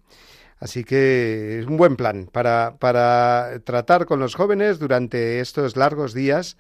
[0.61, 6.12] Así que es un buen plan para, para tratar con los jóvenes durante estos largos
[6.12, 6.59] días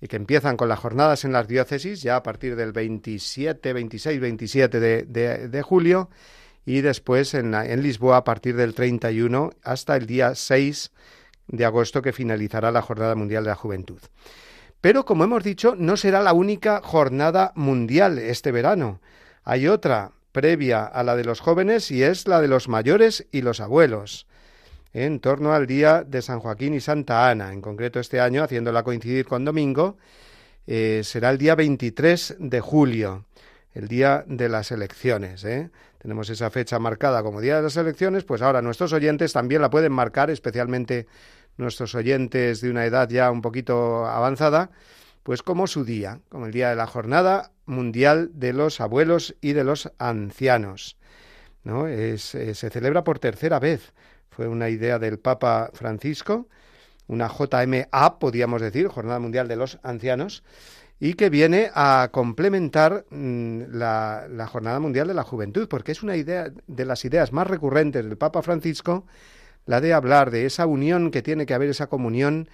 [0.00, 4.20] y que empiezan con las jornadas en las diócesis ya a partir del 27, 26,
[4.20, 5.02] 27 de,
[5.48, 6.08] de, julio
[6.64, 10.92] y después en, en, Lisboa a partir del 31 hasta el día 6
[11.48, 14.00] de agosto que finalizará la Jornada Mundial de la Juventud.
[14.80, 19.00] Pero, como hemos dicho, no será la única jornada mundial este verano.
[19.44, 23.42] Hay otra previa a la de los jóvenes y es la de los mayores y
[23.42, 24.26] los abuelos
[24.92, 27.52] en torno al día de San Joaquín y Santa Ana.
[27.52, 29.98] En concreto este año, haciéndola coincidir con domingo,
[30.66, 33.26] eh, será el día 23 de julio,
[33.72, 35.44] el día de las elecciones.
[35.44, 35.70] ¿eh?
[35.98, 39.70] Tenemos esa fecha marcada como día de las elecciones, pues ahora nuestros oyentes también la
[39.70, 41.06] pueden marcar, especialmente
[41.56, 44.70] nuestros oyentes de una edad ya un poquito avanzada,
[45.22, 49.52] pues como su día, como el día de la jornada mundial de los abuelos y
[49.54, 50.98] de los ancianos.
[51.64, 51.86] ¿no?
[51.86, 53.92] Es, eh, se celebra por tercera vez
[54.30, 56.48] fue una idea del Papa Francisco,
[57.06, 60.44] una JMA, podríamos decir, Jornada Mundial de los Ancianos,
[60.98, 66.02] y que viene a complementar mm, la, la, Jornada Mundial de la Juventud, porque es
[66.02, 69.04] una idea de las ideas más recurrentes del Papa Francisco,
[69.66, 72.48] la de hablar de esa unión que tiene que haber, esa comunión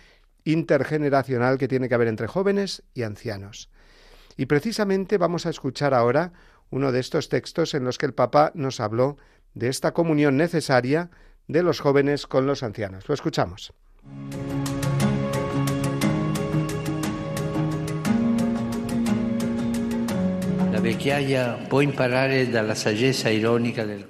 [0.44, 3.68] intergeneracional que tiene que haber entre jóvenes y ancianos.
[4.36, 6.32] Y precisamente vamos a escuchar ahora
[6.70, 9.16] uno de estos textos en los que el Papa nos habló
[9.54, 11.10] de esta comunión necesaria
[11.48, 13.08] de los jóvenes con los ancianos.
[13.08, 13.72] Lo escuchamos.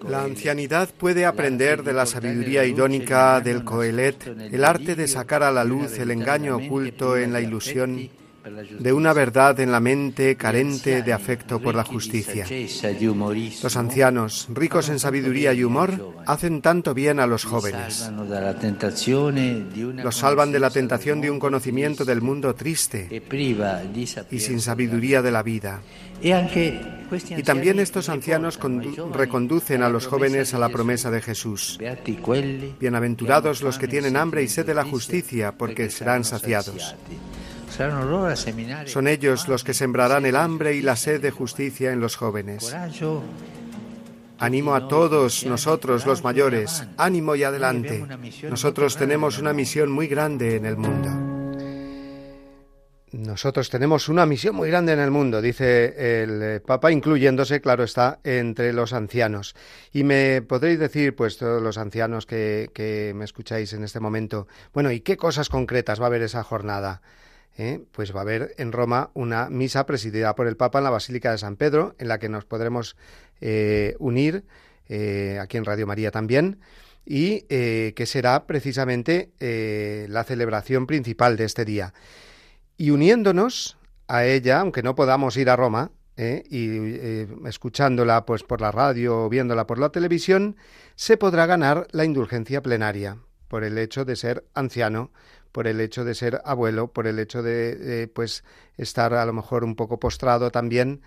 [0.08, 5.52] La ancianidad puede aprender de la sabiduría irónica del Coelet el arte de sacar a
[5.52, 8.10] la luz el engaño oculto en la ilusión
[8.78, 12.46] de una verdad en la mente carente de afecto por la justicia.
[13.62, 18.10] Los ancianos, ricos en sabiduría y humor, hacen tanto bien a los jóvenes.
[20.02, 23.22] Los salvan de la tentación de un conocimiento del mundo triste
[24.30, 25.80] y sin sabiduría de la vida.
[26.22, 28.58] Y también estos ancianos
[29.12, 31.78] reconducen a los jóvenes a la promesa de Jesús.
[32.80, 36.96] Bienaventurados los que tienen hambre y sed de la justicia, porque serán saciados.
[38.86, 42.74] Son ellos los que sembrarán el hambre y la sed de justicia en los jóvenes.
[44.38, 48.04] Animo a todos nosotros los mayores, ánimo y adelante.
[48.42, 51.36] Nosotros tenemos una misión muy grande en el mundo.
[53.12, 57.84] Nosotros tenemos una misión muy grande en el mundo, dice el eh, Papa, incluyéndose, claro
[57.84, 59.54] está, entre los ancianos.
[59.92, 64.48] Y me podréis decir, pues todos los ancianos que, que me escucháis en este momento,
[64.74, 67.00] bueno, ¿y qué cosas concretas va a haber esa jornada?
[67.58, 67.82] ¿Eh?
[67.92, 71.30] Pues va a haber en Roma una misa presidida por el Papa en la Basílica
[71.30, 72.96] de San Pedro, en la que nos podremos
[73.40, 74.44] eh, unir,
[75.40, 76.60] aquí en Radio María también,
[77.04, 79.32] y que será precisamente
[80.08, 81.92] la celebración principal de este día
[82.76, 83.78] y uniéndonos
[84.08, 86.44] a ella, aunque no podamos ir a Roma, ¿eh?
[86.48, 90.56] y eh, escuchándola pues por la radio o viéndola por la televisión,
[90.94, 95.10] se podrá ganar la indulgencia plenaria por el hecho de ser anciano,
[95.56, 98.44] por el hecho de ser abuelo, por el hecho de pues
[98.76, 101.00] estar a lo mejor un poco postrado también.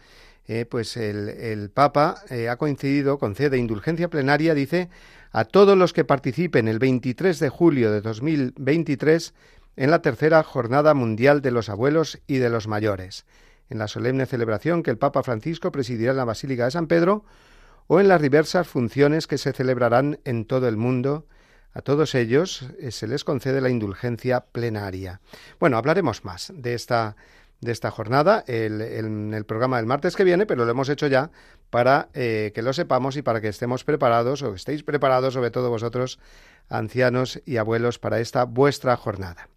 [0.47, 4.89] Eh, pues el, el Papa ha coincidido, concede indulgencia plenaria, dice,
[5.31, 9.35] a todos los que participen el 23 de julio de 2023
[9.75, 13.27] en la tercera Jornada Mundial de los Abuelos y de los Mayores,
[13.69, 17.23] en la solemne celebración que el Papa Francisco presidirá en la Basílica de San Pedro
[17.85, 21.27] o en las diversas funciones que se celebrarán en todo el mundo.
[21.73, 25.21] A todos ellos eh, se les concede la indulgencia plenaria.
[25.59, 27.15] Bueno, hablaremos más de esta,
[27.61, 31.29] de esta jornada en el, programa del martes que viene, pero lo hemos hecho ya
[31.69, 35.69] para eh, que lo sepamos y para que estemos preparados o estéis preparados, sobre todo
[35.69, 36.19] vosotros,
[36.69, 39.47] ancianos y abuelos, para esta vuestra jornada.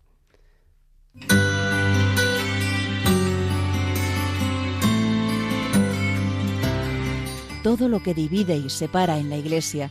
[7.63, 9.91] Todo lo que divide y separa en la Iglesia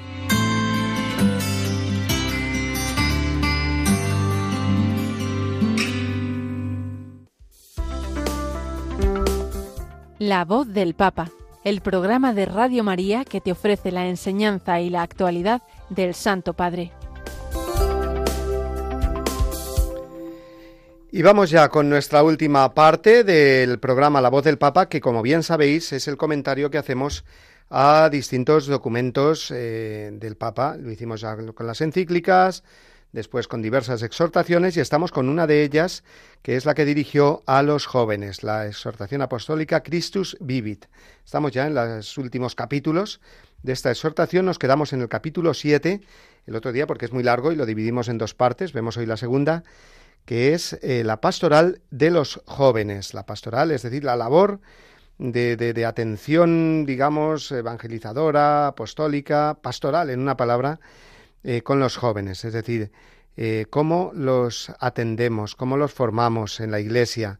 [10.31, 11.29] La voz del Papa,
[11.65, 16.53] el programa de Radio María que te ofrece la enseñanza y la actualidad del Santo
[16.53, 16.93] Padre.
[21.11, 25.21] Y vamos ya con nuestra última parte del programa La voz del Papa, que como
[25.21, 27.25] bien sabéis es el comentario que hacemos
[27.69, 30.77] a distintos documentos eh, del Papa.
[30.77, 32.63] Lo hicimos ya con las encíclicas,
[33.11, 36.03] después con diversas exhortaciones y estamos con una de ellas
[36.41, 40.85] que es la que dirigió a los jóvenes, la exhortación apostólica Christus Vivit.
[41.25, 43.19] Estamos ya en los últimos capítulos
[43.63, 46.01] de esta exhortación, nos quedamos en el capítulo 7
[46.47, 49.05] el otro día porque es muy largo y lo dividimos en dos partes, vemos hoy
[49.05, 49.63] la segunda,
[50.25, 54.59] que es eh, la pastoral de los jóvenes, la pastoral, es decir, la labor
[55.17, 60.79] de, de atención, digamos, evangelizadora, apostólica, pastoral, en una palabra,
[61.43, 62.91] eh, con los jóvenes, es decir,
[63.37, 67.39] eh, cómo los atendemos, cómo los formamos en la Iglesia.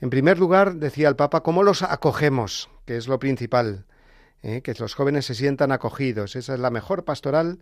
[0.00, 3.86] En primer lugar, decía el Papa, cómo los acogemos, que es lo principal,
[4.42, 6.34] eh, que los jóvenes se sientan acogidos.
[6.34, 7.58] Esa es la mejor pastoral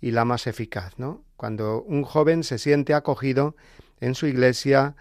[0.00, 1.22] y la más eficaz, ¿no?
[1.36, 3.54] Cuando un joven se siente acogido
[4.00, 4.96] en su iglesia,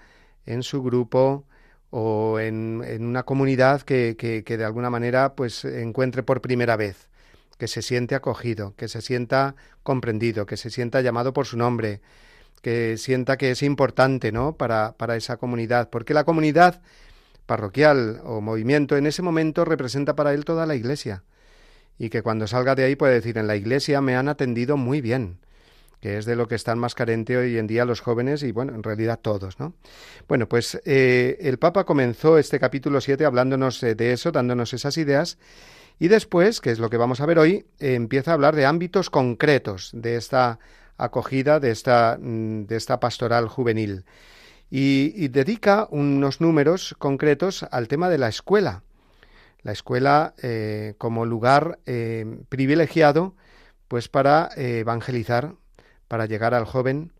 [0.46, 1.46] en su grupo
[1.90, 7.09] o en, una comunidad que, que, que, de alguna manera pues encuentre por primera vez
[7.60, 12.02] que se siente acogido, que se sienta comprendido, que se sienta llamado por su nombre,
[12.64, 14.54] que sienta que es importante, ¿no?
[14.56, 16.82] Para, para esa comunidad, porque la comunidad
[17.46, 21.24] parroquial o movimiento en ese momento representa para él toda la iglesia.
[22.00, 25.02] Y que cuando salga de ahí puede decir en la iglesia me han atendido muy
[25.02, 25.38] bien
[26.02, 28.74] que es de lo que están más carente hoy en día los jóvenes y bueno,
[28.74, 29.74] en realidad todos, ¿no?
[30.28, 34.98] Bueno, pues eh, el Papa comenzó este capítulo 7 hablándonos eh, de eso, dándonos esas
[34.98, 35.38] ideas
[36.00, 39.10] y después, que es lo que vamos a ver hoy, empieza a hablar de ámbitos
[39.10, 40.60] concretos de esta
[41.00, 44.06] acogida, de esta, mm, de esta pastoral juvenil.
[44.70, 48.84] Y, dedica unos números concretos al tema de la escuela.
[49.64, 53.36] La escuela eh, como lugar eh, privilegiado
[53.88, 55.56] pues para eh, evangelizar,
[56.10, 57.14] para llegar al joven,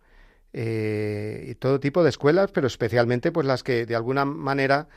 [0.52, 4.88] y todo tipo de escuelas, pero especialmente pues las que de alguna manera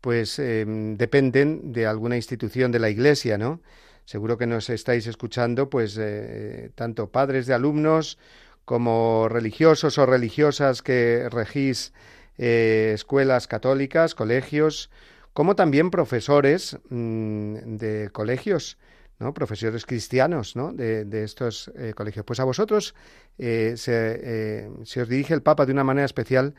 [0.00, 3.60] pues em, dependen de alguna institución de la Iglesia, ¿no?
[4.04, 8.18] Seguro que nos estáis escuchando, pues eh, tanto padres de alumnos
[8.64, 11.92] como religiosos o religiosas que regís
[12.38, 14.90] eh, escuelas católicas, colegios,
[15.34, 18.78] como también profesores mm, de colegios,
[19.18, 19.34] ¿no?
[19.34, 20.72] profesores cristianos ¿no?
[20.72, 22.24] de, estos eh, colegios.
[22.24, 22.94] Pues a vosotros
[23.36, 26.54] se, se, os dirige el Papa de una manera especial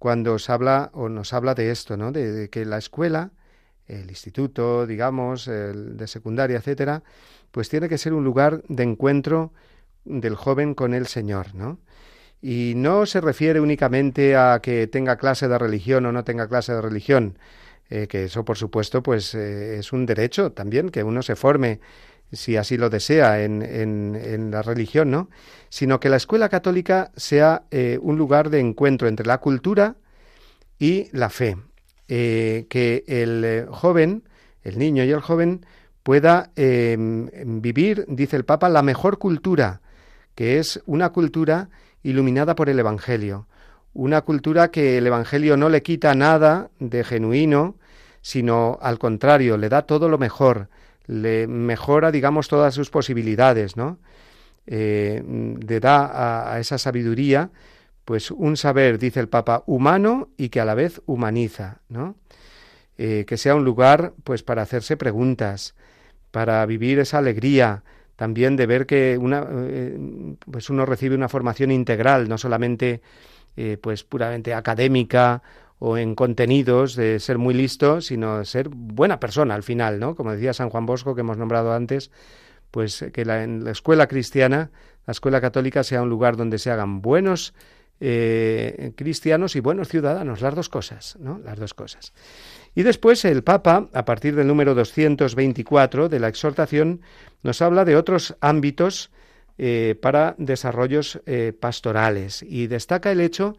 [0.00, 2.10] cuando os habla o nos habla de esto, ¿no?
[2.10, 3.32] De, que la escuela,
[3.86, 7.02] el instituto, digamos, el de secundaria, etcétera,
[7.50, 9.52] pues tiene que ser un lugar de encuentro
[10.06, 11.78] del joven con el Señor, ¿no?
[12.40, 16.72] Y no se refiere únicamente a que tenga clase de religión o no tenga clase
[16.72, 17.38] de religión,
[17.90, 21.80] eh, que eso por supuesto pues eh, es un derecho también que uno se forme
[22.32, 25.28] si así lo desea en, en, la religión, ¿no?
[25.68, 29.96] Sino que la escuela católica sea eh, un lugar de encuentro entre la cultura
[30.78, 31.56] y la fe,
[32.06, 34.22] que el joven,
[34.62, 35.66] el niño y el joven
[36.04, 37.28] pueda em,
[37.60, 39.80] vivir, dice el Papa, la mejor cultura,
[40.36, 41.68] que es una cultura
[42.04, 43.48] iluminada por el Evangelio,
[43.92, 47.76] una cultura que el Evangelio no le quita nada de genuino,
[48.22, 50.68] sino al contrario, le da todo lo mejor,
[51.06, 53.98] le mejora, digamos, todas sus posibilidades, ¿no?
[54.66, 55.22] Eh,
[55.66, 57.50] le da a, esa sabiduría,
[58.04, 62.14] pues un saber, dice el Papa, humano y que a la vez humaniza, ¿no?
[62.98, 65.74] Eh, que sea un lugar, pues, para hacerse preguntas,
[66.30, 67.82] para vivir esa alegría,
[68.16, 69.98] también de ver que una, eh,
[70.50, 73.00] pues uno recibe una formación integral, no solamente
[73.80, 75.42] pues puramente académica
[75.78, 80.14] o en contenidos de ser muy listo, sino ser buena persona al final, ¿no?
[80.14, 82.10] Como decía San Juan Bosco, que hemos nombrado antes,
[82.70, 84.70] pues que la, en la escuela cristiana,
[85.06, 87.54] la escuela católica sea un lugar donde se hagan buenos
[88.02, 91.38] eh, cristianos y buenos ciudadanos, las dos cosas, ¿no?
[91.44, 92.14] Las dos cosas.
[92.74, 97.02] Y después el Papa, a partir del número 224 de la exhortación,
[97.42, 99.10] nos habla de otros ámbitos
[99.62, 102.42] eh, para desarrollos eh, pastorales.
[102.42, 103.58] Y destaca el hecho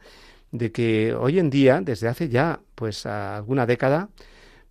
[0.52, 4.10] de que hoy en día, desde hace ya pues alguna década,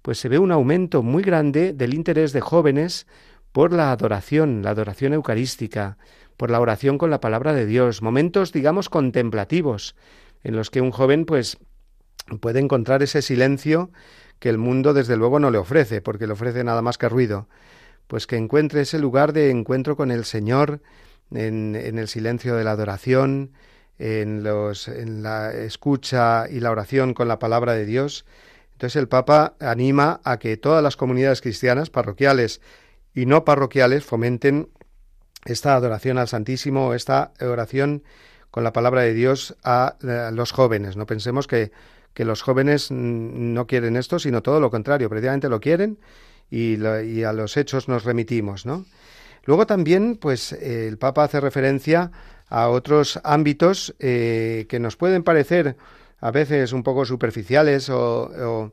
[0.03, 3.07] pues se ve un aumento muy grande del interés de jóvenes
[3.53, 5.99] por la adoración, la adoración eucarística,
[6.37, 9.95] por la oración con la palabra de Dios, momentos digamos contemplativos
[10.43, 11.59] en los que un joven pues
[12.41, 13.93] puede encontrar ese silencio
[14.41, 17.47] que el mundo desde luego no le ofrece, porque le ofrece nada más que ruido,
[18.09, 20.83] pues que encuentre ese lugar de encuentro con el Señor
[21.33, 23.53] en, el silencio de la adoración,
[23.99, 28.24] en, los, en la escucha y la oración con la palabra de Dios.
[28.72, 32.61] Entonces el Papa anima a que todas las comunidades cristianas, parroquiales
[33.14, 34.68] y no parroquiales, fomenten
[35.45, 38.03] esta adoración al Santísimo, esta oración
[38.51, 39.97] con la palabra de Dios a,
[40.33, 40.97] los jóvenes.
[40.97, 41.72] No pensemos que,
[42.14, 45.99] que, los jóvenes no quieren esto, sino todo lo contrario, precisamente lo quieren
[46.51, 48.87] y, y a los hechos nos remitimos, ¿no?
[49.45, 52.11] Luego también, pues el Papa hace referencia
[52.51, 55.76] a otros ámbitos eh, que nos pueden parecer
[56.20, 58.72] a veces un poco superficiales o,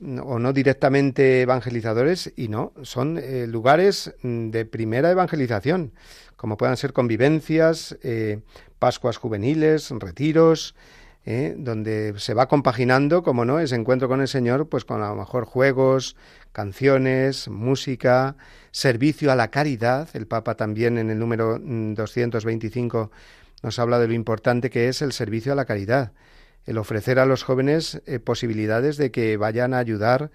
[0.00, 5.92] no directamente evangelizadores y no, son eh, lugares de primera evangelización,
[6.36, 8.40] como puedan ser convivencias, eh,
[8.80, 10.74] Pascuas juveniles, retiros,
[11.24, 15.16] donde se va compaginando, como no, ese encuentro con el Señor, pues con a lo
[15.16, 16.16] mejor juegos,
[16.52, 18.36] canciones, música,
[18.70, 20.08] servicio a la caridad.
[20.12, 25.00] El Papa también en el número 225 mm, nos habla de lo importante que es
[25.00, 26.12] el servicio a la caridad,
[26.66, 30.30] el ofrecer a los jóvenes eh, posibilidades de que vayan a ayudar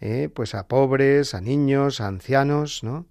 [0.00, 3.06] eh, pues a pobres, a niños, a ancianos, ¿no?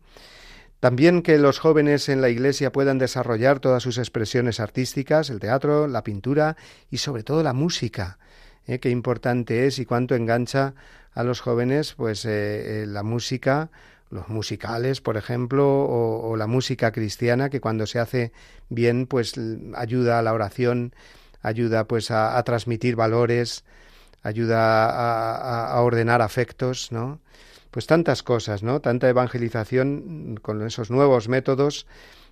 [0.84, 5.88] También que los jóvenes en la Iglesia puedan desarrollar todas sus expresiones artísticas, el teatro,
[5.88, 6.58] la pintura
[6.92, 8.18] y sobre todo la música.
[8.68, 8.80] ¿eh?
[8.80, 10.74] Qué importante es y cuánto engancha
[11.14, 13.70] a los jóvenes, pues eh, eh, la música,
[14.10, 18.34] los musicales, por ejemplo, o, la música cristiana, que cuando se hace
[18.68, 19.36] bien, pues
[19.76, 20.94] ayuda a la oración,
[21.42, 23.64] ayuda pues a, transmitir valores,
[24.22, 27.22] ayuda a, a, ordenar afectos, ¿no?
[27.74, 28.82] Pues tantas cosas, ¿no?
[28.82, 31.88] Tanta evangelización con esos nuevos métodos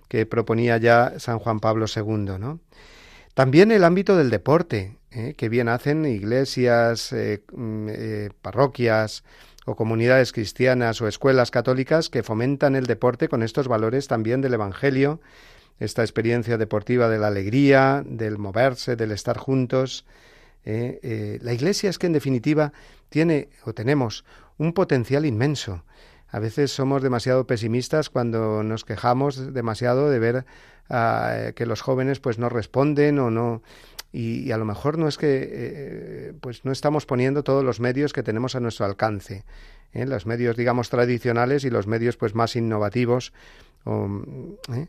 [0.06, 2.60] que proponía ya San Juan Pablo II, ¿no?
[3.34, 5.34] También el ámbito del deporte, ¿eh?
[5.36, 9.24] que bien hacen iglesias, eh, mm, eh, parroquias
[9.66, 14.54] o comunidades cristianas o escuelas católicas que fomentan el deporte con estos valores también del
[14.54, 15.20] Evangelio,
[15.80, 20.04] esta experiencia deportiva de la alegría, del moverse, del estar juntos.
[20.64, 22.72] la Iglesia es que en definitiva
[23.08, 24.24] tiene o tenemos
[24.58, 25.84] un potencial inmenso.
[26.28, 30.44] A veces somos demasiado pesimistas cuando nos quejamos demasiado de ver
[30.88, 33.62] ah, que los jóvenes pues no responden o no
[34.12, 38.12] y, a lo mejor no es que eh, pues no estamos poniendo todos los medios
[38.12, 39.44] que tenemos a nuestro alcance
[39.94, 40.06] ¿eh?
[40.06, 43.32] los medios digamos tradicionales y los medios pues más innovativos
[43.86, 44.86] ¿eh?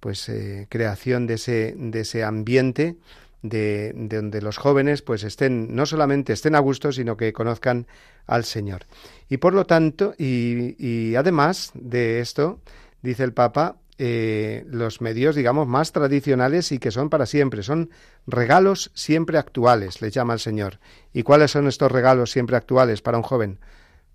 [0.00, 0.30] pues
[0.68, 2.96] creación de ese de ese ambiente
[3.42, 7.86] de, donde los jóvenes pues estén no solamente estén a gusto sino que conozcan
[8.26, 8.86] al Señor
[9.28, 12.60] y por lo tanto y, además de esto
[13.02, 17.64] dice el Papa eh, los medios, digamos, más tradicionales y que son para siempre.
[17.64, 17.90] Son
[18.28, 20.78] regalos siempre actuales, le llama el Señor.
[21.12, 23.58] ¿Y cuáles son estos regalos siempre actuales para un joven?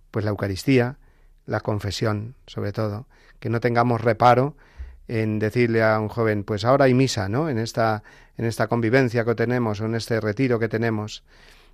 [0.10, 1.00] Pues la Eucaristía,
[1.46, 3.08] la confesión, sobre todo,
[3.42, 4.56] que no tengamos reparo
[5.08, 7.50] en decirle a un joven, pues ahora hay misa, ¿no?
[7.50, 8.04] En esta,
[8.38, 11.24] en esta convivencia que tenemos, o en este retiro que tenemos.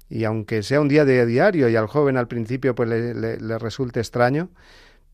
[0.10, 3.60] Y aunque sea un día de diario y al joven al principio pues le, le
[3.60, 4.50] resulte extraño,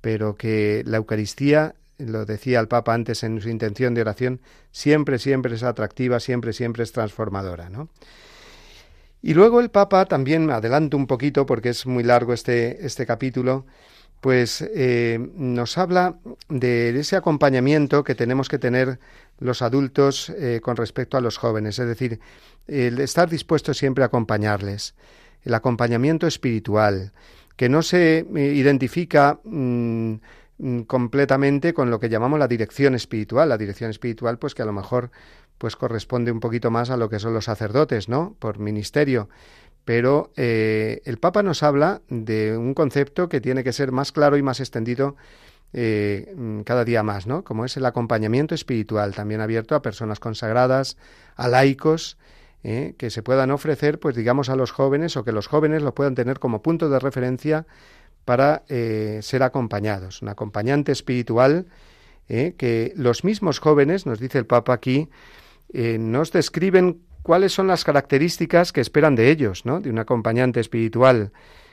[0.01, 4.41] pero que la Eucaristía, lo decía el Papa antes en su intención de oración,
[4.71, 7.89] siempre, siempre es atractiva, siempre, siempre es transformadora, ¿no?
[9.21, 13.65] Y luego el Papa también, adelanto un poquito porque es muy largo este, este capítulo,
[14.25, 16.15] pues eh, nos habla
[16.49, 18.97] de ese acompañamiento que tenemos que tener
[19.37, 22.19] los adultos eh, con respecto a los jóvenes, es decir,
[22.65, 24.95] el estar dispuesto siempre a acompañarles,
[25.43, 27.11] el acompañamiento espiritual,
[27.55, 30.13] que no se eh, identifica mm,
[30.57, 34.65] mm, completamente con lo que llamamos la dirección espiritual, la dirección espiritual pues que a
[34.65, 35.11] lo mejor
[35.59, 38.35] pues corresponde un poquito más a lo que son los sacerdotes, ¿no?
[38.39, 39.29] Por ministerio.
[39.85, 44.35] Pero eh, el Papa nos habla de un concepto que tiene que ser más claro
[44.35, 45.15] y más extendido
[45.73, 47.43] eh, mm, cada día más, ¿no?
[47.43, 50.97] Como es el acompañamiento espiritual, también abierto a personas consagradas,
[51.35, 52.17] a laicos,
[52.63, 55.93] eh, que se puedan ofrecer, pues digamos, a los jóvenes o que los jóvenes lo
[55.93, 57.67] puedan tener como punto de referencia
[58.25, 60.23] para ser acompañados.
[60.23, 61.67] Un acompañante espiritual
[62.27, 65.09] que los mismos jóvenes, nos dice el Papa aquí,
[65.71, 69.79] nos describen cuáles son las características que esperan de ellos, ¿no?
[69.81, 71.31] De un acompañante espiritual.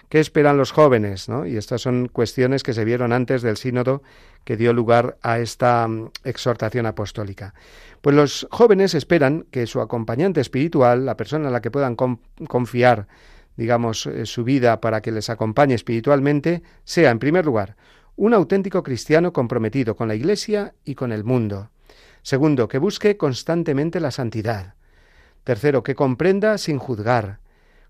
[0.08, 1.28] ¿Qué esperan los jóvenes?
[1.28, 1.44] ¿no?
[1.44, 4.02] Y estas son cuestiones que se vieron antes del sínodo
[4.44, 7.52] que dio lugar a esta mm, exhortación apostólica.
[8.00, 13.06] Pues los jóvenes esperan que su acompañante espiritual, la persona a la que puedan confiar,
[13.54, 17.76] digamos, eh, su vida para que les acompañe espiritualmente, sea, en primer lugar,
[18.16, 21.68] un auténtico cristiano comprometido con la Iglesia y con el mundo.
[22.22, 24.76] Segundo, que busque constantemente la santidad.
[25.44, 27.38] Tercero, que comprenda sin juzgar.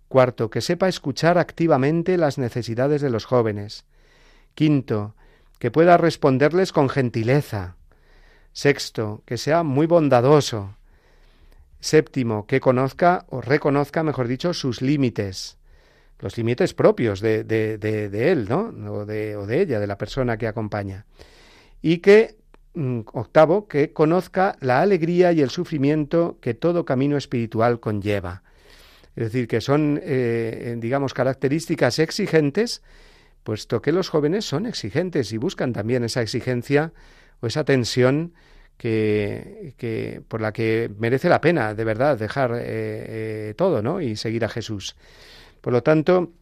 [0.08, 3.84] Cuarto, que sepa escuchar activamente las necesidades de los jóvenes.
[4.54, 5.14] Quinto,
[5.58, 7.76] que pueda responderles con gentileza.
[8.52, 10.76] Sexto, que sea muy bondadoso.
[11.80, 15.58] Séptimo, que conozca o reconozca, mejor dicho, sus límites,
[16.20, 18.72] los límites propios de, de, de, él, ¿no?
[18.92, 21.06] O de, o de ella, de la persona que acompaña.
[21.80, 22.36] Y que
[22.74, 28.42] octavo, que conozca la alegría y el sufrimiento que todo camino espiritual conlleva.
[29.14, 32.82] Es decir, que son, eh, digamos, características exigentes,
[33.42, 36.92] puesto que los jóvenes son exigentes y buscan también esa exigencia
[37.40, 38.32] o esa tensión
[38.78, 44.00] que, por la que merece la pena, de verdad, dejar eh, eh, todo, ¿no?
[44.00, 44.96] Y seguir a Jesús.
[45.60, 46.32] Por lo tanto,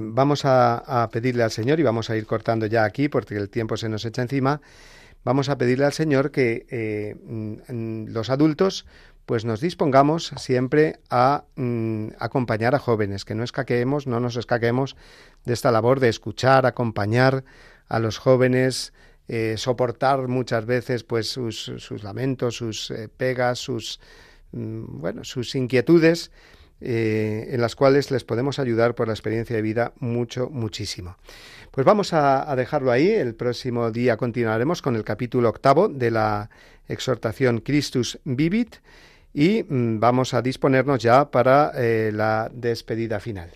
[0.00, 3.76] vamos a pedirle al Señor y vamos a ir cortando ya aquí, porque el tiempo
[3.76, 4.60] se nos echa encima
[5.24, 8.86] vamos a pedirle al Señor que eh, mm, los adultos
[9.28, 14.96] pues nos dispongamos siempre a mm, acompañar a jóvenes, que no escaqueemos, no nos escaquemos
[15.44, 17.44] de esta labor de escuchar, acompañar
[17.88, 18.94] a los jóvenes,
[19.28, 21.70] eh, soportar muchas veces pues sus,
[22.02, 24.00] lamentos, sus eh, pegas, sus
[24.52, 26.30] mm, bueno, sus inquietudes,
[26.80, 31.16] en las cuales les podemos ayudar por la experiencia de vida mucho, muchísimo.
[31.70, 33.08] Pues vamos a, dejarlo ahí.
[33.08, 36.50] El próximo día continuaremos con el capítulo octavo de la
[36.88, 38.76] exhortación Christus Vivit
[39.32, 43.50] y mm, vamos a disponernos ya para eh, la despedida final.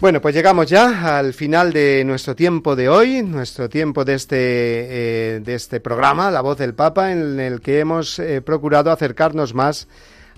[0.00, 4.36] Bueno, pues llegamos ya al final de nuestro tiempo de hoy, nuestro tiempo de este,
[4.38, 9.54] eh, de este programa, La Voz del Papa, en el que hemos eh, procurado acercarnos
[9.54, 9.88] más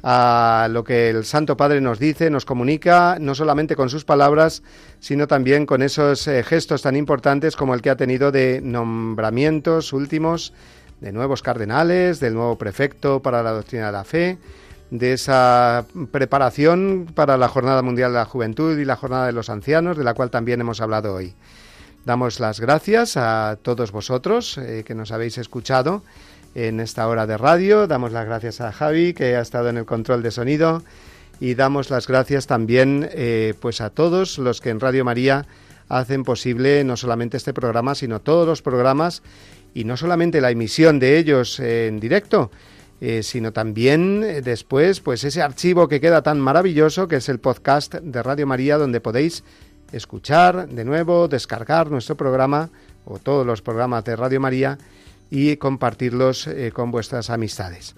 [0.03, 4.63] a lo que el Santo Padre nos dice, nos comunica, no solamente con sus palabras,
[4.99, 9.93] sino también con esos eh, gestos tan importantes como el que ha tenido de nombramientos
[9.93, 10.55] últimos
[11.03, 14.39] de nuevos cardenales, del nuevo prefecto para la doctrina de la fe,
[14.91, 19.51] de esa preparación para la Jornada Mundial de la Juventud y la Jornada de los
[19.51, 21.35] Ancianos, de la cual también hemos hablado hoy.
[22.05, 26.03] Damos las gracias a todos vosotros eh, que nos habéis escuchado
[26.55, 27.87] en esta hora de radio.
[27.87, 30.83] Damos las gracias a Javi, que ha estado en el control de sonido.
[31.41, 35.47] Y damos las gracias también eh, pues a todos los que en Radio María
[35.89, 39.23] hacen posible no solamente este programa, sino todos los programas
[39.75, 42.51] y no solamente la emisión de ellos en directo,
[43.03, 47.39] eh, sino también eh, después, pues ese archivo que queda tan maravilloso, que es el
[47.39, 49.43] podcast de Radio María, donde podéis
[49.91, 52.69] escuchar de nuevo, descargar nuestro programa
[53.07, 54.77] o todos los programas de Radio María
[55.31, 57.95] y compartirlos eh, con vuestras amistades.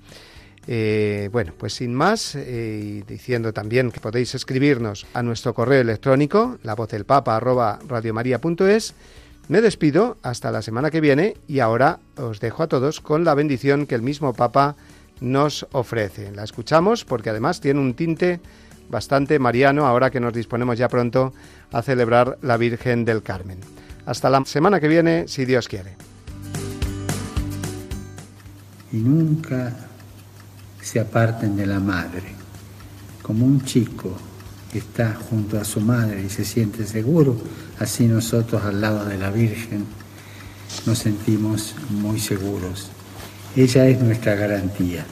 [1.33, 2.39] bueno, pues sin más,
[3.09, 7.41] diciendo también que podéis escribirnos a nuestro correo electrónico, la voz del papa
[9.49, 13.35] Me despido hasta la semana que viene y ahora os dejo a todos con la
[13.35, 14.77] bendición que el mismo Papa
[15.21, 16.33] nos ofrece.
[16.33, 18.41] La escuchamos porque además tiene un tinte
[18.89, 21.33] bastante mariano ahora que nos disponemos ya pronto
[21.73, 23.59] a celebrar la Virgen del Carmen.
[24.05, 25.97] Hasta la semana que viene, si Dios quiere.
[28.93, 29.73] Y nunca
[30.81, 32.35] se aparten de la madre.
[33.23, 34.17] Como un chico
[34.75, 37.37] está junto a su madre y se siente seguro,
[37.79, 39.87] así nosotros al lado de la Virgen
[40.87, 42.91] nos sentimos muy seguros.
[43.57, 45.05] Ella es nuestra garantía.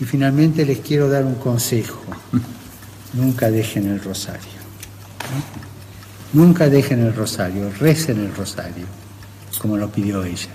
[0.00, 2.00] Y finalmente les quiero dar un consejo.
[3.12, 4.54] Nunca dejen el rosario.
[6.32, 8.86] Nunca dejen el rosario, recen el rosario,
[9.60, 10.50] como lo pidió ella.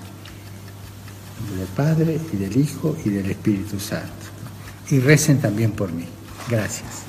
[1.57, 4.07] Del Padre y del Hijo y del Espíritu Santo.
[4.89, 6.05] Y recen también por mí.
[6.49, 7.08] Gracias.